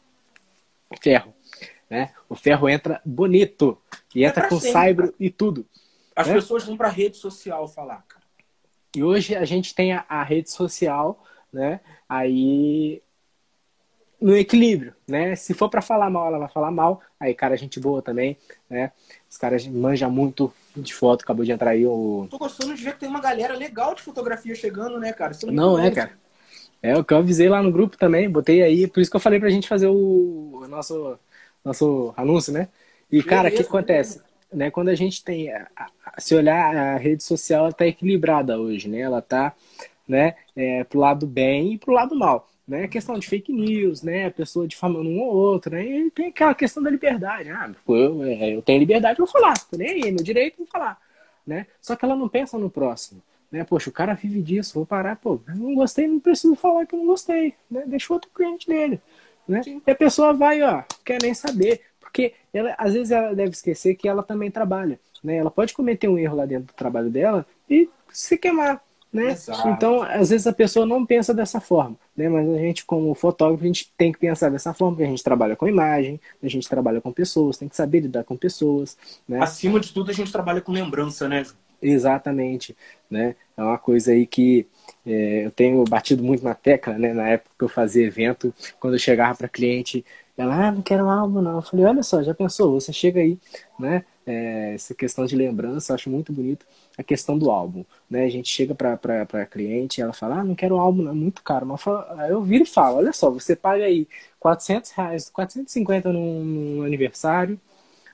[1.02, 1.34] Ferro.
[1.90, 2.12] Né?
[2.28, 3.78] O ferro entra bonito.
[4.14, 5.66] E é entra com saibro e tudo.
[6.16, 6.34] As né?
[6.34, 8.26] pessoas vão para a rede social falar, cara.
[8.96, 11.22] E hoje a gente tem a, a rede social,
[11.56, 11.80] né?
[12.08, 13.02] Aí
[14.22, 15.36] no equilíbrio, né?
[15.36, 17.02] Se for para falar mal, ela vai falar mal.
[17.20, 18.38] Aí, cara, gente boa também,
[18.70, 18.92] né?
[19.30, 22.28] Os caras manjam muito de foto, acabou de entrar aí o.
[22.30, 25.34] Tô gostando de ver que tem uma galera legal de fotografia chegando, né, cara?
[25.34, 26.12] É Não é, cara.
[26.82, 29.22] É o que eu avisei lá no grupo também, botei aí, por isso que eu
[29.22, 31.18] falei pra gente fazer o, o nosso,
[31.64, 32.68] nosso anúncio, né?
[33.12, 34.22] E, cara, o que acontece?
[34.54, 35.52] Né, quando a gente tem.
[36.18, 39.00] Se olhar, a rede social ela tá equilibrada hoje, né?
[39.00, 39.54] Ela tá
[40.08, 42.88] né, é, pro lado bem e pro lado mal né?
[42.88, 44.26] Questão de fake news, né?
[44.26, 45.86] A pessoa difamando um ou outro, né?
[45.86, 47.50] E tem aquela questão da liberdade.
[47.50, 49.54] Ah, eu, é, eu tenho liberdade, vou falar.
[49.70, 51.00] Tô nem aí, meu direito, vou falar.
[51.46, 51.68] Né?
[51.80, 53.22] Só que ela não pensa no próximo.
[53.52, 53.64] Né?
[53.64, 57.00] Poxa, o cara vive disso, vou parar, pô, não gostei, não preciso falar que eu
[57.00, 57.54] não gostei.
[57.70, 57.84] Né?
[57.86, 59.00] Deixa outro cliente dele.
[59.48, 59.62] Né?
[59.66, 61.82] E a pessoa vai, ó, quer nem saber.
[62.00, 65.00] Porque ela, às vezes ela deve esquecer que ela também trabalha.
[65.24, 65.38] Né?
[65.38, 68.82] Ela pode cometer um erro lá dentro do trabalho dela e se queimar
[69.16, 69.32] né?
[69.32, 69.70] Exato.
[69.70, 72.28] Então, às vezes a pessoa não pensa dessa forma, né?
[72.28, 75.24] Mas a gente, como fotógrafo, a gente tem que pensar dessa forma, porque a gente
[75.24, 78.98] trabalha com imagem, a gente trabalha com pessoas, tem que saber lidar com pessoas,
[79.28, 79.42] né?
[79.42, 81.44] Acima de tudo, a gente trabalha com lembrança, né?
[81.82, 82.76] Exatamente,
[83.10, 83.36] né?
[83.56, 84.68] É uma coisa aí que
[85.06, 87.14] é, eu tenho batido muito na tecla, né?
[87.14, 90.04] Na época que eu fazia evento, quando eu chegava para cliente,
[90.38, 91.56] ela, ah, não quero um álbum não.
[91.56, 92.80] Eu falei, olha só, já pensou?
[92.80, 93.38] Você chega aí,
[93.80, 94.04] né?
[94.28, 96.66] É, essa questão de lembrança, eu acho muito bonito
[96.98, 98.26] a questão do álbum, né?
[98.26, 101.16] A gente chega para cliente e ela fala, ah, não quero um álbum, não, é
[101.16, 101.66] muito caro.
[101.66, 101.82] Mas
[102.30, 104.08] eu viro e falo, olha só, você paga aí
[104.40, 107.60] 400 reais, 450 num, aniversário,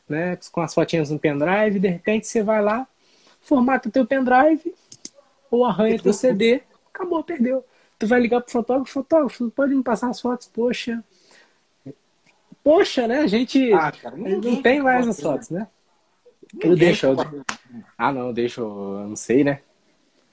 [0.09, 0.37] né?
[0.51, 2.87] Com as fotinhas no pendrive, de repente você vai lá,
[3.41, 4.73] formata o teu pendrive,
[5.49, 6.61] ou arranha teu CD,
[6.93, 7.63] acabou, perdeu.
[7.99, 11.03] Tu vai ligar pro fotógrafo, fotógrafo, pode me passar as fotos, poxa.
[12.63, 13.19] Poxa, né?
[13.19, 15.67] A gente ah, cara, não tem mais as fotos, né?
[16.59, 17.07] Eu deixo.
[17.07, 17.15] Eu...
[17.97, 18.61] Ah, não, deixo.
[18.61, 19.59] Eu não sei, né?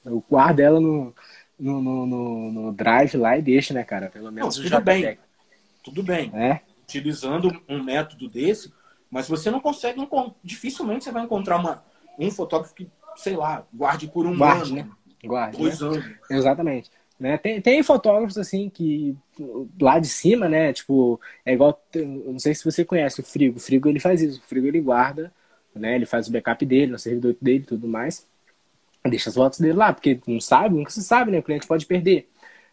[0.04, 1.14] Eu guardo ela no,
[1.58, 4.08] no, no, no, drive lá e deixo, né, cara?
[4.08, 5.02] Pelo menos não, tudo bem.
[5.02, 5.20] Pega.
[5.84, 6.30] Tudo bem.
[6.34, 6.60] É?
[6.82, 8.72] Utilizando um método desse,
[9.10, 10.00] mas você não consegue.
[10.42, 11.84] Dificilmente você vai encontrar uma,
[12.18, 14.76] um fotógrafo que, sei lá, guarde por um guarde, ano.
[14.76, 14.90] Né?
[15.24, 15.58] Guarde.
[15.58, 15.88] Dois né?
[15.88, 16.04] anos.
[16.30, 16.90] Exatamente.
[17.18, 17.36] Né?
[17.36, 19.16] Tem, tem fotógrafos assim que
[19.80, 20.72] lá de cima, né?
[20.72, 21.82] Tipo, é igual.
[21.94, 23.56] Não sei se você conhece o Frigo.
[23.56, 24.40] O Frigo ele faz isso.
[24.40, 25.32] O Frigo ele guarda
[25.78, 25.94] né?
[25.94, 28.26] Ele faz o backup dele, no servidor dele e tudo mais.
[29.04, 31.38] Deixa as fotos dele lá, porque não sabe, nunca se sabe, né?
[31.38, 32.28] O cliente pode perder,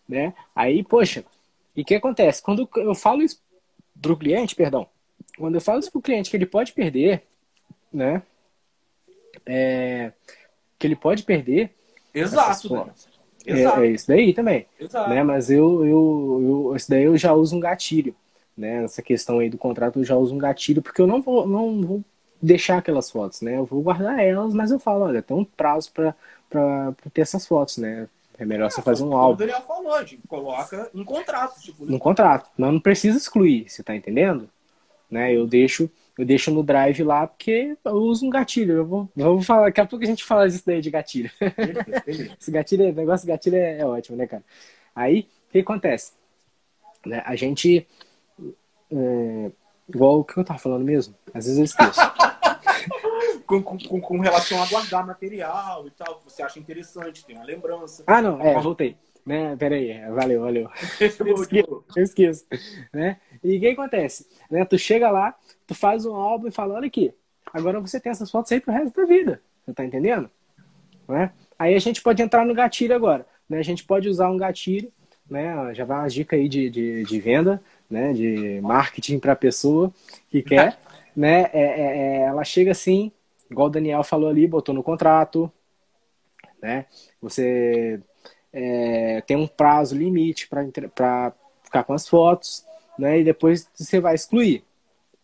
[0.08, 0.34] né?
[0.56, 1.24] Aí, poxa,
[1.76, 2.42] e o que acontece?
[2.42, 3.42] Quando eu falo isso
[4.02, 4.88] pro cliente, perdão,
[5.38, 7.24] quando eu falo isso pro cliente que ele pode perder,
[7.92, 8.22] né?
[9.46, 10.12] É,
[10.78, 11.72] que ele pode perder.
[12.14, 12.86] Exato, né?
[13.46, 13.82] Exato.
[13.82, 14.66] É, é, isso daí também.
[14.80, 15.10] Exato.
[15.10, 15.24] Né?
[15.24, 18.16] Mas eu, eu, eu, isso daí eu já uso um gatilho.
[18.58, 18.84] Né?
[18.84, 21.82] Essa questão aí do contrato eu já uso um gatilho, porque eu não vou, não
[21.82, 22.04] vou
[22.42, 23.58] deixar aquelas fotos, né?
[23.58, 26.14] Eu vou guardar elas, mas eu falo, olha, tem um prazo para
[27.14, 28.08] ter essas fotos, né?
[28.38, 29.34] É melhor é, você fazer um álbum.
[29.34, 31.62] O Daniel falou, gente, coloca um contrato.
[31.62, 32.50] Tipo, um contrato.
[32.58, 34.50] Mas não precisa excluir, você tá entendendo?
[35.10, 35.34] Né?
[35.34, 38.78] Eu deixo eu deixo no drive lá porque eu uso um gatilho.
[38.78, 41.30] Eu vou, vou falar, daqui a pouco a gente fala isso daí de gatilho.
[42.40, 44.44] Esse gatilho, negócio de gatilho é, é, ótimo, né, cara?
[44.96, 46.14] Aí, o que acontece?
[47.06, 47.86] Né, a gente.
[48.92, 49.52] É,
[49.88, 52.00] igual o que eu tava falando mesmo, às vezes eu esqueço.
[53.46, 57.46] com, com, com, relação a guardar material e tal, que você acha interessante, tem uma
[57.46, 58.04] lembrança.
[58.08, 58.98] Ah, não, é, voltei.
[59.26, 60.70] Né, pera aí, valeu, valeu.
[61.02, 62.46] eu, esqueço, eu esqueço.
[62.94, 63.18] Né?
[63.44, 64.28] E o que acontece?
[64.50, 67.12] Né, tu chega lá, tu faz um álbum e fala, olha aqui,
[67.52, 69.42] agora você tem essas fotos aí pro resto da vida.
[69.66, 70.30] Você tá entendendo?
[71.08, 71.32] Né?
[71.58, 73.26] Aí a gente pode entrar no gatilho agora.
[73.50, 73.58] Né?
[73.58, 74.92] A gente pode usar um gatilho,
[75.30, 75.74] né?
[75.74, 78.14] Já vai uma dica aí de, de, de venda, né?
[78.14, 79.94] De marketing para a pessoa
[80.30, 80.78] que quer,
[81.16, 81.50] né?
[81.54, 83.12] É, é, é, ela chega assim,
[83.50, 85.52] igual o Daniel falou ali, botou no contrato,
[86.62, 86.86] né?
[87.22, 88.00] Você
[88.52, 92.66] é, tem um prazo limite para ficar com as fotos,
[92.98, 93.20] né?
[93.20, 94.64] E depois você vai excluir.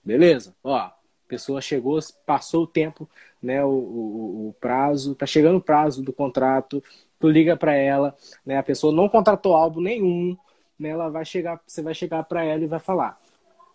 [0.03, 0.53] Beleza?
[0.63, 0.93] Ó, a
[1.27, 3.09] pessoa chegou, passou o tempo,
[3.41, 3.63] né?
[3.63, 6.83] O, o, o prazo, tá chegando o prazo do contrato,
[7.19, 8.57] tu liga para ela, né?
[8.57, 10.37] A pessoa não contratou álbum nenhum,
[10.81, 13.19] né, ela vai chegar, você vai chegar para ela e vai falar: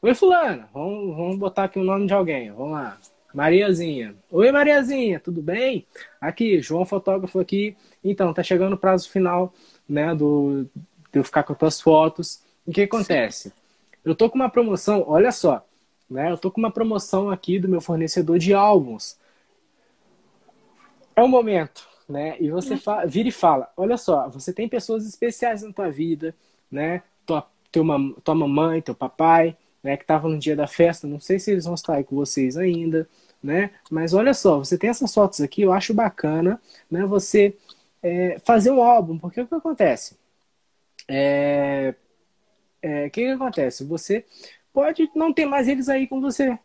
[0.03, 2.99] Oi, Fulana, vamos, vamos botar aqui o nome de alguém, vamos lá.
[3.33, 4.17] Mariazinha.
[4.31, 5.87] Oi, Mariazinha, tudo bem?
[6.21, 7.77] Aqui, João Fotógrafo aqui.
[8.03, 9.53] Então, tá chegando o prazo final,
[9.89, 10.67] né, do,
[11.13, 12.43] de eu ficar com as tuas fotos.
[12.67, 13.53] O que acontece?
[14.05, 15.65] Eu tô com uma promoção, olha só,
[16.09, 19.19] né, eu tô com uma promoção aqui do meu fornecedor de álbuns.
[21.15, 25.63] É o momento, né, e você vira e fala, olha só, você tem pessoas especiais
[25.63, 26.35] na tua vida,
[26.77, 31.39] né, tua, tua, mamãe, teu papai, né, que estavam no dia da festa, não sei
[31.39, 33.09] se eles vão estar aí com vocês ainda,
[33.43, 33.71] né?
[33.91, 36.61] Mas olha só, você tem essas fotos aqui, eu acho bacana,
[36.91, 37.07] né?
[37.07, 37.57] Você
[38.03, 40.19] é, fazer um álbum, porque o que acontece?
[41.09, 41.95] É,
[42.83, 43.85] é, que, que acontece?
[43.85, 44.25] Você
[44.73, 46.59] pode não ter mais eles aí com você,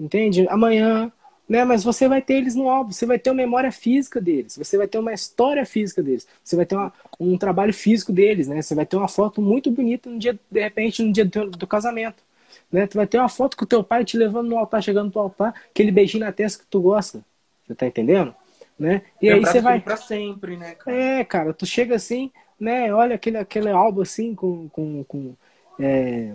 [0.00, 0.48] entende?
[0.48, 1.12] Amanhã,
[1.48, 1.64] né?
[1.64, 4.76] Mas você vai ter eles no álbum, você vai ter uma memória física deles, você
[4.76, 8.60] vai ter uma história física deles, você vai ter uma, um trabalho físico deles, né?
[8.60, 11.66] Você vai ter uma foto muito bonita no dia, de repente, no dia do, do
[11.66, 12.22] casamento.
[12.70, 12.86] Né?
[12.86, 15.20] Tu vai ter uma foto com o teu pai te levando no altar, chegando no
[15.20, 17.22] altar, aquele beijinho na testa que tu gosta.
[17.66, 18.34] Você tá entendendo?
[18.78, 19.02] Né?
[19.20, 19.80] E aí você vai.
[19.80, 20.96] para sempre, né, cara?
[20.96, 22.30] É, cara, tu chega assim,
[22.60, 22.92] né?
[22.94, 24.68] Olha aquele, aquele álbum assim com.
[24.68, 25.34] com, com
[25.80, 26.34] é...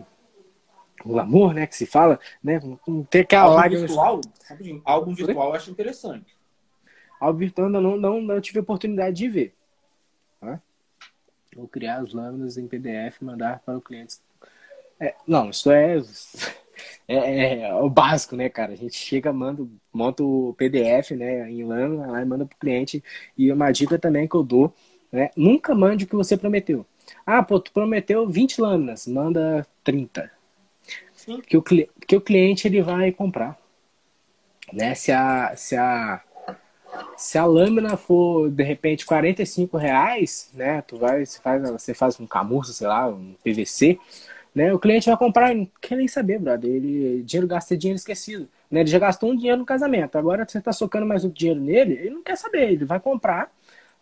[1.06, 2.60] O amor, né, que se fala, né?
[2.60, 3.88] Com, ter aquela álbum lágrima.
[3.88, 4.22] Virtual,
[4.86, 6.38] álbum virtual eu acho interessante.
[7.20, 9.56] Álbum virtual eu não, não, não tive oportunidade de ver.
[10.40, 10.62] Tá?
[11.56, 14.18] Vou criar as lâminas em PDF e mandar para o cliente
[15.00, 15.98] é, não, isso é,
[17.08, 18.72] é, é, o básico, né, cara?
[18.72, 23.04] A gente chega, manda, monta o PDF, né, em lâmina, lá e manda pro cliente.
[23.38, 24.74] E uma dica também que eu dou,
[25.12, 25.30] né?
[25.36, 26.86] Nunca mande o que você prometeu.
[27.26, 30.32] Ah, pô, tu prometeu 20 lâminas, manda 30.
[31.48, 33.58] Que o, que o cliente ele vai comprar.
[34.72, 34.96] Né?
[34.96, 36.22] Se a, se a,
[37.18, 40.82] se a lâmina for de repente 45 reais, né?
[40.82, 43.98] Tu vai, você faz, você faz um camurça, sei lá, um PVC,
[44.54, 44.74] né?
[44.74, 46.70] O cliente vai comprar, não quer nem saber, brother.
[46.70, 48.48] Ele, dinheiro gasta dinheiro esquecido.
[48.70, 48.82] Né?
[48.82, 50.18] Ele já gastou um dinheiro no casamento.
[50.18, 53.52] Agora você está socando mais um dinheiro nele, ele não quer saber, ele vai comprar.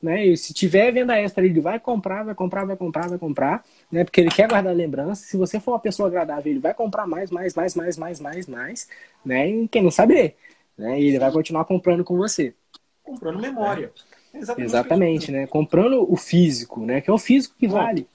[0.02, 0.26] Né?
[0.26, 4.04] E se tiver venda extra, ele vai comprar, vai comprar, vai comprar, vai comprar, né?
[4.04, 5.24] Porque ele quer guardar lembrança.
[5.24, 8.48] Se você for uma pessoa agradável, ele vai comprar mais, mais, mais, mais, mais, mais,
[8.48, 8.90] mais,
[9.24, 9.48] né?
[9.48, 10.36] E quer nem saber,
[10.76, 11.00] né?
[11.00, 12.56] E ele vai continuar comprando com você.
[13.04, 13.92] Comprando memória.
[14.34, 14.38] É.
[14.38, 15.46] Exatamente, Exatamente né?
[15.46, 17.02] Comprando o físico, né?
[17.02, 18.08] Que é o físico que Bom, vale.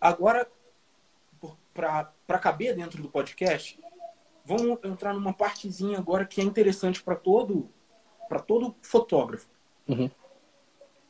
[0.00, 0.48] Agora,
[1.72, 3.78] para caber dentro do podcast,
[4.44, 7.68] vamos entrar numa partezinha agora que é interessante para todo
[8.28, 9.46] para todo fotógrafo.
[9.86, 10.10] Uhum.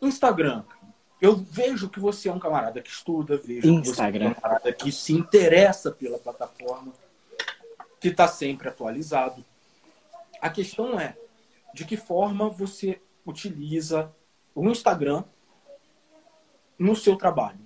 [0.03, 0.65] Instagram.
[1.21, 3.81] Eu vejo que você é um camarada que estuda, vejo Instagram.
[3.81, 6.93] que você é um camarada que se interessa pela plataforma,
[8.01, 9.45] que está sempre atualizado.
[10.41, 11.17] A questão é
[11.73, 14.13] de que forma você utiliza
[14.55, 15.25] o Instagram
[16.79, 17.61] no seu trabalho.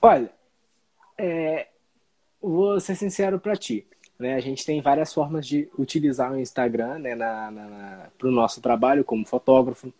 [0.00, 0.32] Olha,
[1.18, 1.68] é,
[2.40, 3.86] vou ser sincero para ti.
[4.18, 4.34] Né?
[4.34, 8.32] A gente tem várias formas de utilizar o Instagram né, na, na, na para o
[8.32, 9.92] nosso trabalho como fotógrafo.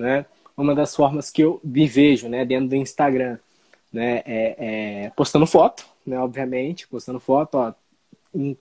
[0.00, 0.24] Né?
[0.56, 3.38] Uma das formas que eu me vejo né, dentro do Instagram
[3.92, 7.74] né, é, é postando foto, né, obviamente, postando foto, ó,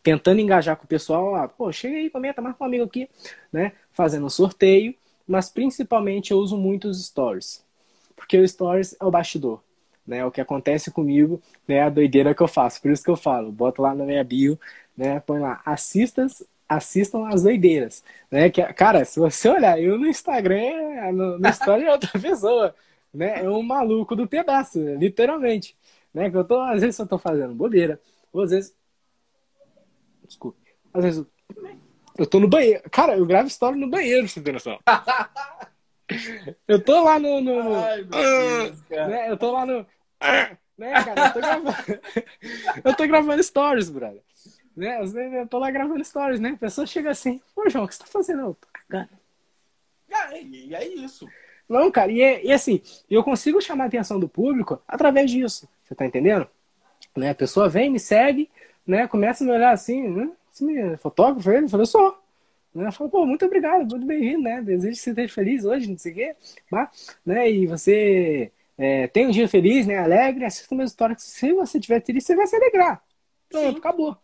[0.03, 3.09] tentando engajar com o pessoal, ó, pô, chega aí, comenta, marca um amigo aqui,
[3.53, 4.93] né, fazendo sorteio,
[5.25, 7.63] mas principalmente eu uso muito os stories,
[8.17, 9.61] porque o stories é o bastidor,
[10.05, 10.25] né?
[10.25, 11.81] O que acontece comigo, né?
[11.81, 12.81] A doideira que eu faço.
[12.81, 14.59] Por isso que eu falo, boto lá na minha bio,
[14.97, 15.19] né?
[15.19, 18.49] Põe lá, assistas, assistam as doideiras, né?
[18.49, 22.75] Que, cara, se você olhar, eu no Instagram, no, no story é outra pessoa,
[23.13, 23.43] né?
[23.43, 25.75] É um maluco do pedaço, literalmente,
[26.13, 26.29] né?
[26.29, 27.99] Que eu tô, às vezes eu tô fazendo bobeira,
[28.31, 28.75] ou às vezes,
[30.25, 30.59] desculpa,
[30.93, 31.25] às vezes
[32.17, 34.77] eu tô no banheiro, cara, eu gravo história no banheiro, você tem noção.
[36.67, 37.39] Eu tô lá no.
[37.39, 39.29] no, Ai, Deus, né?
[39.29, 39.85] Eu tô lá no.
[40.75, 41.27] Né, cara?
[41.27, 41.77] Eu tô gravando,
[42.83, 44.23] eu tô gravando stories, brother.
[44.79, 45.01] Né?
[45.41, 46.51] Eu tô lá gravando stories, né?
[46.51, 48.41] A pessoa chega assim, pô, João, o que você tá fazendo?
[48.41, 49.09] Eu tô cagando.
[50.41, 51.27] E é isso.
[51.67, 55.67] Não, cara, e, é, e assim, eu consigo chamar a atenção do público através disso.
[55.83, 56.47] Você tá entendendo?
[57.15, 57.29] Né?
[57.29, 58.49] A pessoa vem, me segue,
[58.87, 59.07] né?
[59.07, 60.31] Começa a me olhar assim, né?
[60.49, 61.51] Você é fotógrafo?
[61.51, 62.17] Ele falou, eu sou.
[62.73, 62.89] Né?
[62.91, 64.61] Fala, pô, muito obrigado, muito bem-vindo, né?
[64.61, 66.35] Desejo que você esteja feliz hoje, não sei o quê.
[66.71, 66.89] Tá?
[67.25, 67.51] Né?
[67.51, 69.97] E você é, tem um dia feliz, né?
[69.97, 73.03] Alegre, assista uma história que se você tiver triste, você vai se alegrar.
[73.49, 73.77] Pronto, Sim.
[73.77, 74.17] acabou.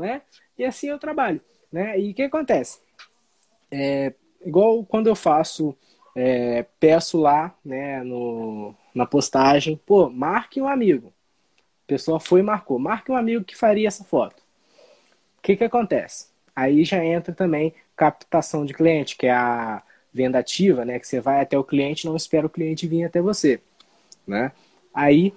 [0.00, 0.22] Né?
[0.58, 1.40] E assim eu trabalho.
[1.70, 2.00] Né?
[2.00, 2.80] E o que acontece?
[3.70, 5.76] É, igual quando eu faço,
[6.16, 11.12] é, peço lá né, no, na postagem, pô, marque um amigo.
[11.84, 12.78] A pessoa foi e marcou.
[12.78, 14.40] Marque um amigo que faria essa foto.
[15.38, 16.28] O que, que acontece?
[16.56, 19.82] Aí já entra também captação de cliente, que é a
[20.12, 20.98] venda ativa, né?
[20.98, 23.60] Que você vai até o cliente não espera o cliente vir até você,
[24.26, 24.52] né?
[24.92, 25.32] Aí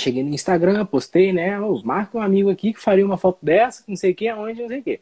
[0.00, 1.60] cheguei no Instagram, postei, né?
[1.60, 4.62] Oh, marca um amigo aqui que faria uma foto dessa, não sei o que, aonde,
[4.62, 5.00] não sei o que.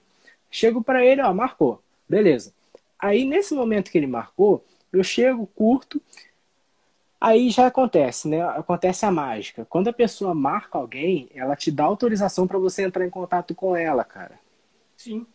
[0.51, 1.83] Chego para ele, ó, marcou.
[2.09, 2.53] Beleza.
[2.99, 6.01] Aí, nesse momento que ele marcou, eu chego, curto,
[7.21, 8.43] aí já acontece, né?
[8.43, 9.65] Acontece a mágica.
[9.65, 13.77] Quando a pessoa marca alguém, ela te dá autorização para você entrar em contato com
[13.77, 14.39] ela, cara.
[14.97, 15.27] Sim.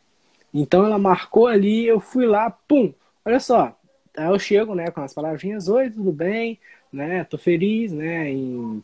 [0.53, 2.93] Então ela marcou ali, eu fui lá, pum.
[3.25, 3.77] Olha só,
[4.17, 6.59] aí eu chego, né, com as palavrinhas, oi, tudo bem?
[6.91, 7.23] Né?
[7.23, 8.29] Tô feliz, né?
[8.31, 8.83] Em...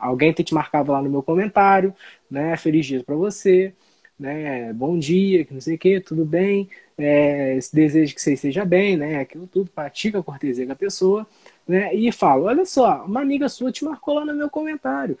[0.00, 1.94] Alguém te marcado lá no meu comentário,
[2.30, 2.56] né?
[2.56, 3.74] Feliz dia para você,
[4.18, 4.72] né?
[4.72, 6.68] Bom dia, que não sei o que, tudo bem.
[6.96, 9.20] É, desejo que você esteja bem, né?
[9.20, 11.26] Aquilo tudo, pratica a cortesia com a pessoa,
[11.66, 11.94] né?
[11.94, 15.18] E falo, olha só, uma amiga sua te marcou lá no meu comentário.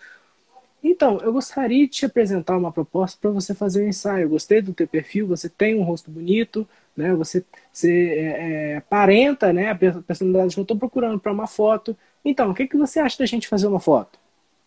[0.82, 4.24] Então, eu gostaria de te apresentar uma proposta para você fazer um ensaio.
[4.24, 7.14] Eu gostei do teu perfil, você tem um rosto bonito, né?
[7.14, 11.96] Você, você é, é, aparenta né, a personalidade que eu estou procurando para uma foto.
[12.24, 14.18] Então, o que, que você acha da gente fazer uma foto?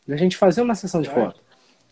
[0.07, 1.41] Da gente fazer uma sessão de foto?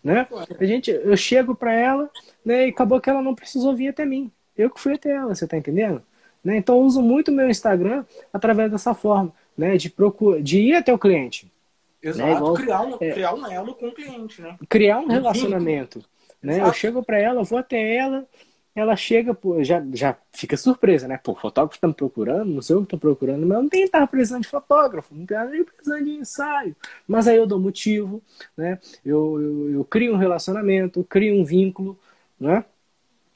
[0.03, 0.27] Né?
[0.59, 2.09] A gente, eu chego para ela
[2.45, 4.31] né, e acabou que ela não precisou vir até mim.
[4.57, 6.01] Eu que fui até ela, você está entendendo?
[6.43, 6.57] Né?
[6.57, 10.75] Então, eu uso muito o meu Instagram através dessa forma, né, de, procura, de ir
[10.75, 11.51] até o cliente.
[12.01, 12.35] Exato, né?
[12.35, 14.55] Igual, criar, um, é, criar um elo com o cliente, né?
[14.69, 16.05] Criar um relacionamento.
[16.41, 16.61] Né?
[16.61, 18.27] Eu chego para ela, vou até ela,
[18.75, 21.17] ela chega, pô, já, já fica surpresa, né?
[21.17, 23.77] Pô, fotógrafo tá me procurando, não sei o que tô procurando, mas eu não que
[23.77, 26.75] estar precisando de fotógrafo, não tenho nem precisando de ensaio.
[27.07, 28.21] Mas aí eu dou motivo,
[28.57, 28.77] né?
[29.05, 31.97] Eu, eu, eu crio um relacionamento, crio um vínculo,
[32.39, 32.65] né?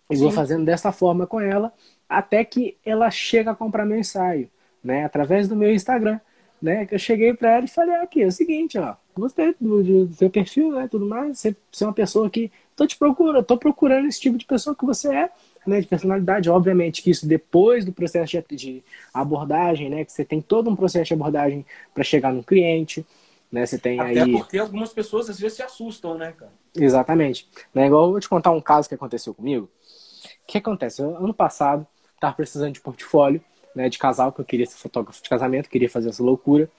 [0.09, 1.71] E vou fazendo dessa forma com ela,
[2.07, 4.49] até que ela chega a comprar meu ensaio,
[4.83, 5.05] né?
[5.05, 6.19] Através do meu Instagram
[6.61, 6.85] né?
[6.85, 10.13] Que eu cheguei para ela e falei, aqui, é o seguinte, ó, gostei do, do
[10.13, 10.87] seu perfil, né?
[10.87, 14.37] Tudo mais, você, você é uma pessoa que tô te procurando, tô procurando esse tipo
[14.37, 15.29] de pessoa que você é,
[15.67, 15.81] né?
[15.81, 20.05] De personalidade, obviamente que isso depois do processo de, de abordagem, né?
[20.05, 23.05] Que você tem todo um processo de abordagem para chegar no cliente,
[23.51, 23.65] né?
[23.65, 24.31] Você tem Até aí.
[24.31, 26.53] porque algumas pessoas às vezes se assustam, né, cara?
[26.73, 27.49] Exatamente.
[27.73, 27.87] Né?
[27.87, 29.65] Igual eu vou te contar um caso que aconteceu comigo.
[29.65, 31.01] O que acontece?
[31.01, 31.85] Eu, ano passado,
[32.17, 33.41] tava precisando de portfólio
[33.75, 36.69] né, de casal, que eu queria ser fotógrafo de casamento, queria fazer essa loucura,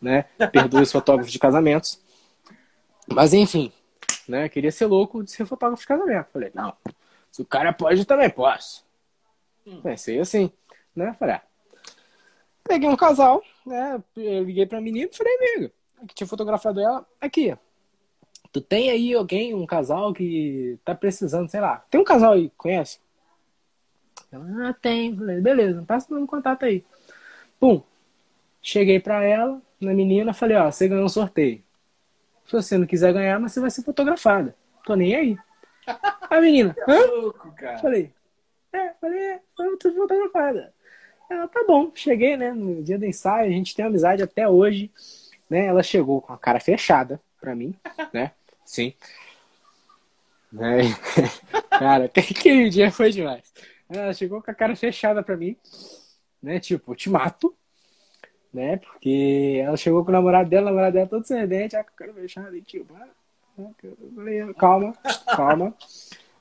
[0.00, 0.24] né?
[0.50, 2.00] Perdoe os fotógrafos de casamentos.
[3.06, 3.70] Mas enfim,
[4.30, 4.48] né?
[4.48, 6.28] Queria ser louco de ser fotógrafo de casamento.
[6.32, 6.74] Falei, não,
[7.30, 8.84] se o cara pode, eu também posso.
[9.66, 9.80] Hum.
[9.82, 10.50] Pensei assim,
[10.94, 11.14] né?
[11.18, 11.42] Falei, ah.
[12.64, 14.02] Peguei um casal, né?
[14.16, 15.72] Eu liguei pra menina e falei, amigo,
[16.06, 17.56] que tinha fotografado ela, aqui.
[18.52, 21.84] Tu tem aí alguém, um casal que tá precisando, sei lá.
[21.90, 22.98] Tem um casal aí, conhece?
[24.30, 25.16] Ela, ah, tem.
[25.16, 26.84] Falei, beleza, passa o contato aí.
[27.58, 27.82] Pum.
[28.62, 31.62] Cheguei pra ela, na menina, falei, ó, você ganhou um sorteio.
[32.50, 34.56] Se você não quiser ganhar, mas você vai ser fotografada.
[34.84, 35.38] Tô nem aí.
[36.28, 36.98] A menina, hã?
[37.06, 37.78] Louco, cara.
[37.78, 38.12] Falei,
[38.72, 40.74] é, falei, é, eu tô fotografada.
[41.30, 41.92] Ela, tá bom.
[41.94, 44.90] Cheguei, né, no dia do ensaio, a gente tem amizade até hoje.
[45.48, 47.72] Né, ela chegou com a cara fechada pra mim,
[48.12, 48.32] né?
[48.64, 48.94] Sim.
[50.52, 50.80] Né?
[51.70, 53.54] Cara, aquele dia foi demais.
[53.88, 55.56] Ela chegou com a cara fechada pra mim,
[56.42, 56.58] né?
[56.58, 57.56] Tipo, te mato,
[58.52, 58.78] né?
[58.78, 62.56] Porque ela chegou com o namorado dela, o namorado dela todo sedente, a cara fechada
[62.56, 63.08] e tipo, ah,
[64.58, 64.94] calma,
[65.34, 65.74] calma,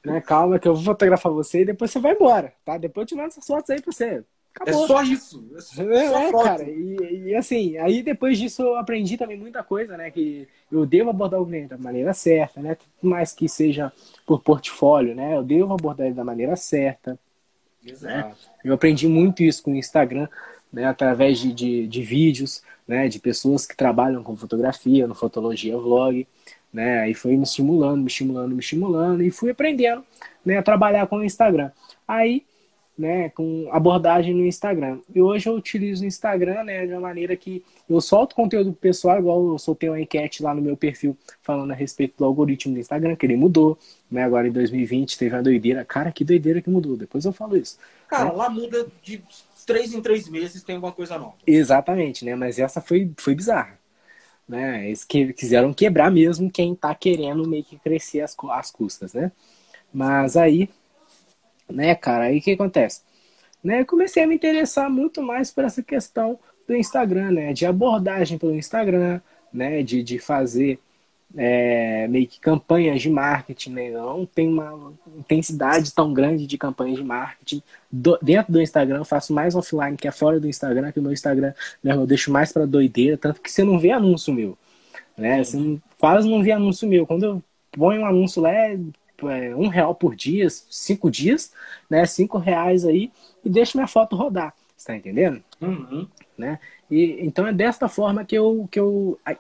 [0.04, 0.22] né?
[0.22, 2.78] Calma que eu vou fotografar você e depois você vai embora, tá?
[2.78, 4.24] Depois eu te mando essas fotos aí pra você.
[4.54, 4.84] Acabou.
[4.84, 5.52] É só isso.
[5.56, 6.63] É, só é, é cara.
[6.63, 10.10] E, e, assim, aí depois disso eu aprendi também muita coisa, né?
[10.12, 12.78] Que eu devo abordar o cliente da maneira certa, né?
[13.02, 13.91] mais que seja
[14.26, 15.36] por portfólio, né?
[15.36, 17.17] Eu devo abordar ele da maneira certa.
[18.02, 18.34] Né?
[18.63, 20.28] Eu aprendi muito isso com o Instagram,
[20.71, 25.77] né, através de, de, de, vídeos, né, de pessoas que trabalham com fotografia, no Fotologia
[25.77, 26.27] Vlog,
[26.71, 30.03] né, aí foi me estimulando, me estimulando, me estimulando, e fui aprendendo,
[30.45, 31.71] né, a trabalhar com o Instagram.
[32.08, 32.43] Aí
[33.00, 35.00] né, com abordagem no Instagram.
[35.16, 39.20] E hoje eu utilizo o Instagram, né, de uma maneira que eu solto conteúdo pessoal,
[39.20, 42.80] igual eu soltei uma enquete lá no meu perfil falando a respeito do algoritmo do
[42.80, 43.80] Instagram, que ele mudou,
[44.12, 45.86] né, agora em 2020 teve uma doideira.
[45.86, 47.80] Cara, que doideira que mudou, depois eu falo isso.
[48.10, 48.32] Cara, né?
[48.34, 49.24] lá muda de
[49.66, 51.36] três em três meses, tem alguma coisa nova.
[51.47, 53.80] Exatamente, né, mas essa foi, foi bizarra.
[54.45, 59.14] Né, eles que, quiseram quebrar mesmo quem tá querendo meio que crescer as, as custas,
[59.14, 59.32] né.
[59.93, 60.70] Mas aí
[61.70, 62.26] né, cara?
[62.26, 63.01] Aí o que acontece?
[63.63, 67.53] Né, eu comecei a me interessar muito mais por essa questão do Instagram, né?
[67.53, 69.20] De abordagem pelo Instagram,
[69.51, 69.84] né?
[69.84, 70.80] De, de fazer
[71.36, 73.91] é, meio que campanhas de marketing, né?
[73.91, 77.61] Não tem uma intensidade tão grande de campanhas de marketing.
[77.91, 81.03] Do, dentro do Instagram eu faço mais offline que é fora do Instagram, que o
[81.03, 81.53] meu Instagram
[81.84, 84.57] né, eu deixo mais para doideira, tanto que você não vê anúncio meu.
[85.17, 85.43] Né?
[85.43, 87.05] Você não, quase não vê anúncio meu.
[87.05, 88.78] Quando eu ponho um anúncio lá, é
[89.28, 91.51] é, um real por dia, cinco dias,
[91.89, 92.05] né?
[92.05, 93.11] Cinco reais aí
[93.43, 94.53] e deixo minha foto rodar.
[94.78, 95.43] Você tá entendendo?
[95.59, 96.07] Uhum.
[96.38, 96.59] Né?
[96.89, 99.38] E, então é desta forma que eu, que eu, ai,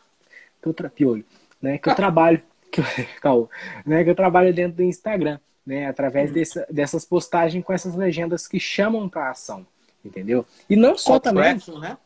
[0.61, 1.23] que eu trapiolho.
[1.61, 2.81] né, que eu trabalho, que,
[3.21, 3.49] calma,
[3.85, 8.47] né, que eu trabalho dentro do Instagram, né, através desse, dessas postagens com essas legendas
[8.47, 9.65] que chamam para ação,
[10.03, 10.45] entendeu?
[10.69, 11.97] E não só também, action, né?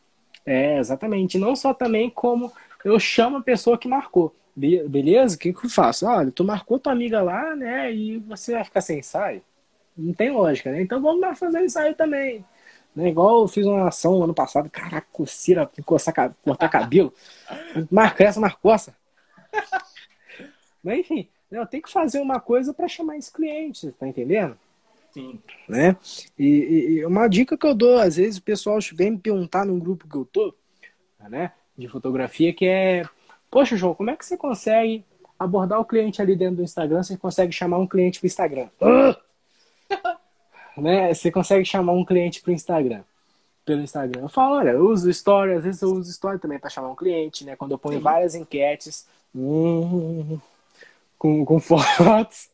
[0.44, 2.52] é exatamente, não só também como
[2.84, 5.36] eu chamo a pessoa que marcou, beleza?
[5.36, 6.06] O que, que eu faço?
[6.06, 9.42] Olha, tu marcou tua amiga lá, né, e você vai ficar sem ensaio?
[9.96, 10.82] Não tem lógica, né?
[10.82, 12.44] Então vamos lá fazer ensaio também.
[12.94, 13.08] Né?
[13.08, 17.12] Igual eu fiz uma ação ano passado, caraca, coceira, coçar, cortar cabelo.
[17.90, 18.94] Marca essa, marcoça.
[20.82, 24.56] Mas enfim, né, eu tenho que fazer uma coisa para chamar esse cliente, tá entendendo?
[25.12, 25.40] Sim.
[25.68, 25.96] Né?
[26.36, 26.46] E,
[26.98, 30.08] e, uma dica que eu dou, às vezes o pessoal vem me perguntar num grupo
[30.08, 30.52] que eu tô,
[31.28, 33.04] né, de fotografia, que é,
[33.54, 35.04] poxa, João, como é que você consegue
[35.38, 37.04] abordar o cliente ali dentro do Instagram?
[37.04, 38.68] Você consegue chamar um cliente pro Instagram?
[40.76, 41.14] né?
[41.14, 43.02] Você consegue chamar um cliente pro Instagram.
[43.64, 44.22] Pelo Instagram.
[44.22, 46.96] Eu falo, olha, eu uso story, às vezes eu uso story também para chamar um
[46.96, 47.54] cliente, né?
[47.54, 48.02] Quando eu ponho Sim.
[48.02, 50.36] várias enquetes hum,
[51.16, 52.50] com, com fotos,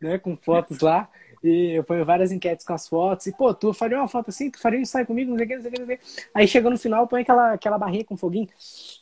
[0.00, 0.16] né?
[0.16, 1.10] Com fotos lá.
[1.44, 3.26] E eu ponho várias enquetes com as fotos.
[3.26, 4.50] E, pô, tu faria uma foto assim?
[4.50, 5.30] Tu faria um ensaio comigo?
[5.30, 6.04] Não sei o que, não sei o que, não sei o que.
[6.34, 8.48] Aí chega no final, põe aquela, aquela barrinha com foguinho.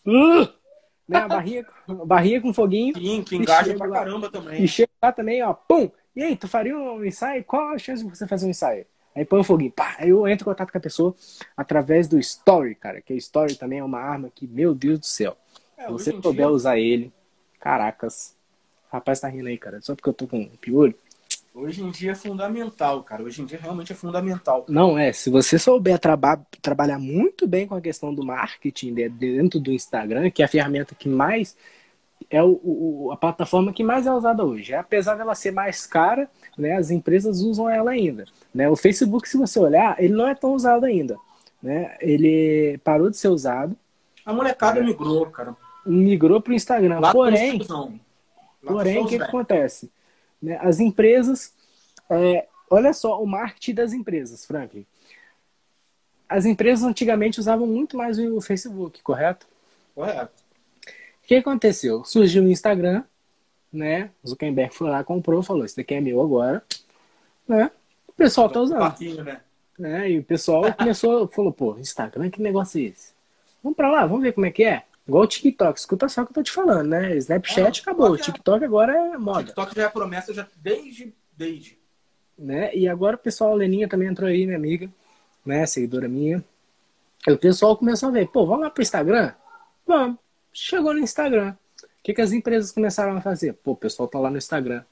[0.04, 0.65] Uh!
[1.08, 1.18] Né?
[1.18, 1.66] A barrinha,
[2.04, 2.96] barrinha com foguinho.
[2.96, 4.62] Sim, que engaja pra lá, caramba também.
[4.62, 5.90] E chega lá também, ó, pum!
[6.14, 7.44] E aí, tu faria um ensaio?
[7.44, 8.86] Qual a chance de você fazer um ensaio?
[9.14, 11.14] Aí põe o foguinho, pá, aí eu entro em contato com a pessoa
[11.56, 15.06] através do Story, cara, que o Story também é uma arma que, meu Deus do
[15.06, 15.38] céu,
[15.74, 16.48] é, se você souber dia...
[16.48, 17.10] usar ele,
[17.58, 18.36] caracas,
[18.92, 20.94] rapaz tá rindo aí, cara, só porque eu tô com um piolho.
[21.56, 23.22] Hoje em dia é fundamental, cara.
[23.22, 24.66] Hoje em dia realmente é fundamental.
[24.68, 25.10] Não, é.
[25.10, 30.30] Se você souber traba trabalhar muito bem com a questão do marketing dentro do Instagram,
[30.30, 31.56] que é a ferramenta que mais
[32.28, 34.74] é o, o, a plataforma que mais é usada hoje.
[34.74, 36.28] Apesar dela ser mais cara,
[36.58, 38.26] né, as empresas usam ela ainda.
[38.54, 38.68] Né?
[38.68, 41.16] O Facebook, se você olhar, ele não é tão usado ainda.
[41.62, 41.96] Né?
[42.02, 43.74] Ele parou de ser usado.
[44.26, 45.56] A molecada é, migrou, cara.
[45.86, 46.98] Migrou para o Instagram.
[46.98, 47.66] Lá porém,
[48.62, 49.90] porém o que, que acontece?
[50.40, 50.58] Né?
[50.60, 51.54] As empresas...
[52.08, 54.86] É, olha só o marketing das empresas, Franklin.
[56.28, 59.46] As empresas antigamente usavam muito mais o Facebook, correto?
[59.94, 60.32] Correto.
[61.22, 62.04] O que aconteceu?
[62.04, 63.04] Surgiu o Instagram,
[63.72, 64.10] né?
[64.26, 66.62] Zuckerberg foi lá, comprou, falou: Isso daqui é meu agora.
[67.46, 67.70] Né?
[68.06, 69.24] O pessoal tá usando.
[69.24, 69.40] Né?
[69.78, 70.10] né?
[70.10, 73.12] E o pessoal começou, falou: Pô, Instagram, que negócio é esse?
[73.62, 74.84] Vamos pra lá, vamos ver como é que é.
[75.06, 77.16] Igual o TikTok, escuta só o que eu tô te falando, né?
[77.16, 79.44] Snapchat é, acabou, o TikTok agora é moda.
[79.44, 81.78] TikTok já é promessa já desde, desde.
[82.36, 82.74] Né?
[82.74, 84.90] E agora o pessoal, a Leninha também entrou aí, minha amiga,
[85.44, 85.64] né?
[85.64, 86.44] Seguidora minha.
[87.26, 89.32] E o pessoal começou a ver, pô, vamos lá pro Instagram?
[89.86, 90.18] Vamos.
[90.52, 91.54] Chegou no Instagram.
[91.82, 93.52] O que, que as empresas começaram a fazer?
[93.54, 94.82] Pô, o pessoal tá lá no Instagram.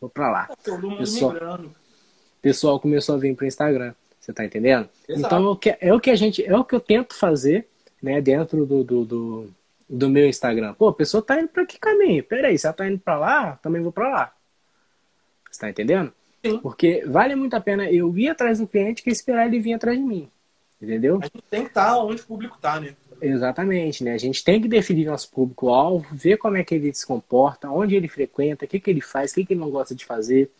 [0.00, 0.46] Vou pra lá.
[0.46, 1.68] Tá todo mundo pessoal, migrando.
[1.68, 3.94] O pessoal começou a vir pro Instagram.
[4.20, 4.88] Você tá entendendo?
[5.08, 5.26] Exato.
[5.26, 7.68] Então é o que a gente, é o que eu tento fazer,
[8.02, 9.50] né, dentro do, do, do,
[9.88, 10.74] do meu Instagram.
[10.74, 12.22] Pô, a pessoa tá indo pra que caminho?
[12.22, 14.32] Peraí, se ela tá indo pra lá, também vou pra lá.
[15.50, 16.12] Você tá entendendo?
[16.44, 16.58] Sim.
[16.58, 19.98] Porque vale muito a pena eu ir atrás do cliente que esperar ele vir atrás
[19.98, 20.28] de mim.
[20.80, 21.18] Entendeu?
[21.20, 22.94] A gente tem que estar tá onde o público tá, né?
[23.20, 24.12] Exatamente, né?
[24.12, 27.96] A gente tem que definir nosso público-alvo, ver como é que ele se comporta, onde
[27.96, 30.50] ele frequenta, o que, que ele faz, o que, que ele não gosta de fazer.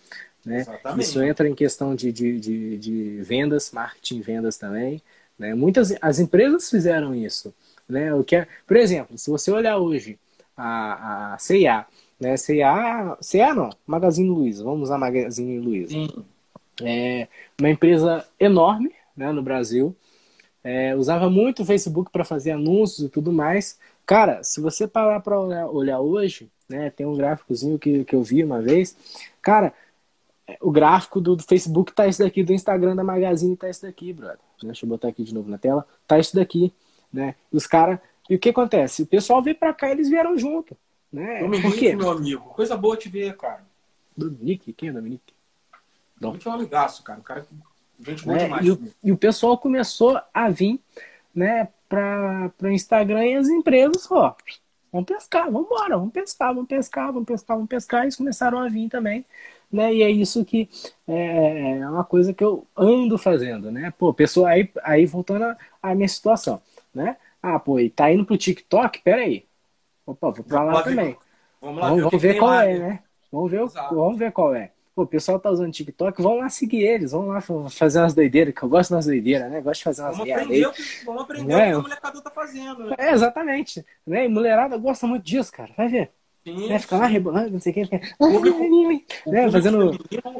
[0.44, 0.64] Né?
[0.98, 5.02] Isso entra em questão de, de, de, de, vendas, marketing vendas também.
[5.38, 5.54] Né?
[5.54, 7.54] Muitas as empresas fizeram isso.
[7.88, 8.12] Né?
[8.14, 10.18] O que é, por exemplo, se você olhar hoje
[10.56, 11.86] a, a CIA,
[12.18, 12.36] né?
[12.36, 15.90] CIA, CIA não, Magazine Luiza, vamos usar Magazine Luiza.
[15.90, 16.24] Sim.
[16.82, 17.28] É
[17.58, 19.96] uma empresa enorme né, no Brasil,
[20.62, 23.78] é, usava muito o Facebook para fazer anúncios e tudo mais.
[24.04, 28.22] Cara, se você parar para olhar, olhar, hoje, né, tem um gráficozinho que, que eu
[28.22, 28.96] vi uma vez.
[29.40, 29.72] Cara,
[30.60, 34.12] o gráfico do, do Facebook tá esse daqui, do Instagram da Magazine tá esse daqui,
[34.12, 34.38] brother.
[34.62, 35.86] Deixa eu botar aqui de novo na tela.
[36.06, 36.72] Tá esse daqui,
[37.12, 37.34] né?
[37.52, 37.98] Os caras.
[38.28, 39.02] E o que acontece?
[39.02, 40.76] O pessoal veio para cá, eles vieram junto,
[41.12, 41.40] né?
[41.40, 42.44] Dominique, meu amigo.
[42.50, 43.64] Coisa boa te ver, cara.
[44.16, 44.72] Dominique?
[44.72, 45.34] Quem é Dominique?
[46.18, 47.20] Dominique é um amigaço, cara.
[47.20, 47.46] O cara
[48.00, 48.44] Gente boa né?
[48.44, 48.66] demais.
[48.66, 50.80] E o, e o pessoal começou a vir
[51.34, 54.34] né, para o Instagram e as empresas, ó,
[54.92, 58.00] vamos pescar, vamos embora, vamos pescar, vamos pescar, vamos pescar, vamos pescar.
[58.02, 59.24] E eles começaram a vir também.
[59.70, 59.94] Né?
[59.94, 60.68] E é isso que
[61.08, 63.92] é, é uma coisa que eu ando fazendo, né?
[63.98, 66.62] Pô, pessoa, aí, aí voltando à minha situação,
[66.94, 67.16] né?
[67.42, 69.02] Ah, pô, e tá indo pro TikTok?
[69.02, 69.44] Pera aí.
[70.06, 71.16] Opa, vou pra lá também.
[71.60, 73.02] Vamos lá, vamos, vamos ver qual é, né?
[73.30, 74.70] Vamos ver, vamos ver qual é.
[74.96, 78.54] Pô, o pessoal tá usando TikTok, vão lá seguir eles, vão lá fazer umas doideiras,
[78.54, 79.60] que eu gosto das doideiras, né?
[79.60, 80.70] Gosto de fazer umas vamos aprender,
[81.04, 81.66] vamos aprender né?
[81.66, 82.96] o que a molecada tá fazendo, né?
[82.96, 83.84] É, exatamente.
[84.06, 84.24] Né?
[84.24, 85.70] E mulherada gosta muito disso, cara.
[85.76, 86.10] Vai ver.
[86.42, 86.78] Sim, né?
[86.78, 87.84] Fica lá rebolando, não sei o que.
[87.84, 88.14] Fica...
[88.18, 88.58] O público,
[89.26, 89.50] né?
[89.50, 89.90] Fazendo...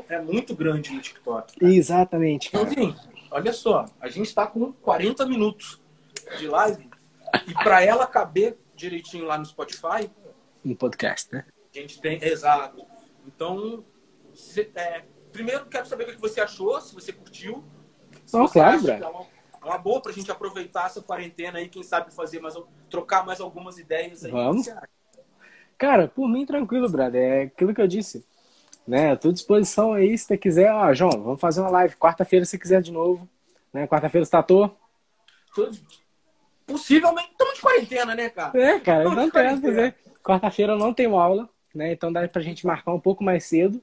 [0.09, 1.59] é muito grande no TikTok.
[1.61, 1.75] Cara.
[1.75, 2.51] Exatamente.
[2.51, 2.65] Cara.
[2.65, 2.97] Então, assim,
[3.31, 5.83] olha só, a gente tá com 40 minutos
[6.39, 6.89] de live
[7.47, 10.11] e para ela caber direitinho lá no Spotify.
[10.65, 11.45] No podcast, né?
[11.75, 12.87] A gente tem, exato.
[13.27, 13.85] Então,
[14.37, 17.65] cê, é, primeiro quero saber o que você achou, se você curtiu.
[18.25, 19.27] Se oh, você claro, acha é uma,
[19.63, 22.55] é uma boa pra gente aproveitar essa quarentena aí, quem sabe fazer mais,
[22.91, 24.31] trocar mais algumas ideias aí.
[24.31, 24.69] Vamos.
[25.79, 27.23] Cara, por mim, tranquilo, brother.
[27.23, 28.25] É aquilo que eu disse.
[28.87, 29.13] Né?
[29.13, 30.73] Eu tô à disposição aí, se você quiser.
[30.73, 31.97] Ó, João, vamos fazer uma live.
[31.97, 33.29] Quarta-feira, se quiser de novo.
[33.73, 33.87] Né?
[33.87, 34.75] Quarta-feira você tá à toa?
[36.67, 37.31] Possivelmente.
[37.31, 38.59] Estamos de quarentena, né, cara?
[38.59, 39.95] É, cara, Tamo não tem.
[40.23, 41.93] Quarta-feira eu não tenho aula, né?
[41.93, 43.83] Então dá pra gente marcar um pouco mais cedo.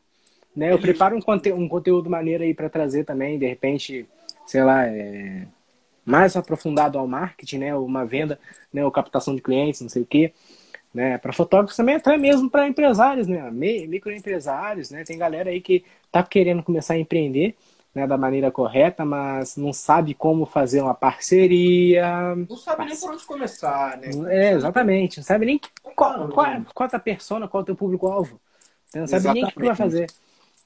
[0.55, 0.71] Né?
[0.71, 4.05] Eu preparo um, conte um conteúdo maneiro aí pra trazer também, de repente,
[4.45, 5.47] sei lá, é...
[6.05, 7.75] mais aprofundado ao marketing, né?
[7.75, 8.39] Uma venda,
[8.73, 8.85] né?
[8.85, 10.33] Ou captação de clientes, não sei o quê.
[10.93, 11.17] Né?
[11.17, 13.49] Para fotógrafos também, até mesmo para empresários, né?
[13.51, 15.03] Mi- Microempresários, né?
[15.03, 17.55] Tem galera aí que tá querendo começar a empreender,
[17.95, 18.05] né?
[18.07, 23.25] Da maneira correta, mas não sabe como fazer uma parceria, Não sabe nem por onde
[23.25, 24.11] começar, né?
[24.29, 25.17] é, exatamente.
[25.17, 25.59] Não sabe nem
[25.95, 26.65] qual, qual, não.
[26.73, 28.39] qual é a tua persona, qual é o teu público-alvo.
[28.89, 30.07] Você Não sabe nem o que vai fazer.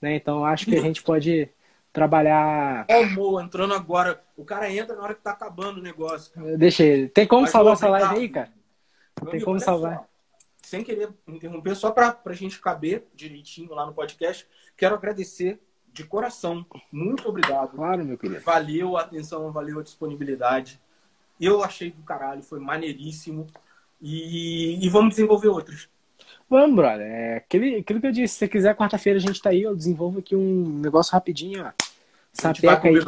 [0.02, 0.16] Né?
[0.16, 1.50] Então, acho que a gente pode
[1.92, 2.86] trabalhar.
[2.90, 4.24] Ó, o Mo entrando agora.
[4.36, 6.32] O cara entra na hora que tá acabando o negócio.
[6.32, 6.58] cara.
[6.58, 7.10] Deixa ele.
[7.10, 8.52] Tem como Mas, salvar essa live aí, cara?
[9.20, 9.96] Meu Tem amigo, como salvar.
[9.98, 10.08] só,
[10.62, 15.60] sem querer interromper, só pra, pra gente caber direitinho lá no podcast, quero agradecer
[15.92, 16.64] de coração.
[16.92, 17.72] Muito obrigado.
[17.76, 18.42] Claro, meu querido.
[18.42, 20.80] Valeu a atenção, valeu a disponibilidade.
[21.42, 23.48] Eu achei do caralho, foi maneiríssimo.
[24.00, 25.90] E, e vamos desenvolver outros.
[26.50, 27.06] Vamos, brother.
[27.06, 28.34] É aquele, aquilo que eu disse.
[28.34, 29.64] Se você quiser, quarta-feira a gente tá aí.
[29.64, 31.72] Eu desenvolvo aqui um negócio rapidinho, ó.
[32.32, 33.00] Sapeca aí.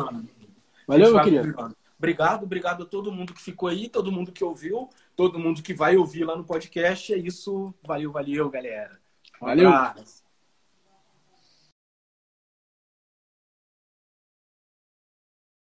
[0.88, 1.54] Valeu, meu querido.
[1.54, 1.76] combinando.
[1.98, 5.74] Obrigado, obrigado a todo mundo que ficou aí, todo mundo que ouviu, todo mundo que
[5.74, 7.14] vai ouvir lá no podcast.
[7.14, 7.74] É isso.
[7.84, 8.98] Valeu, valeu, galera.
[9.42, 9.70] Um Valeu.
[9.70, 10.24] abraço.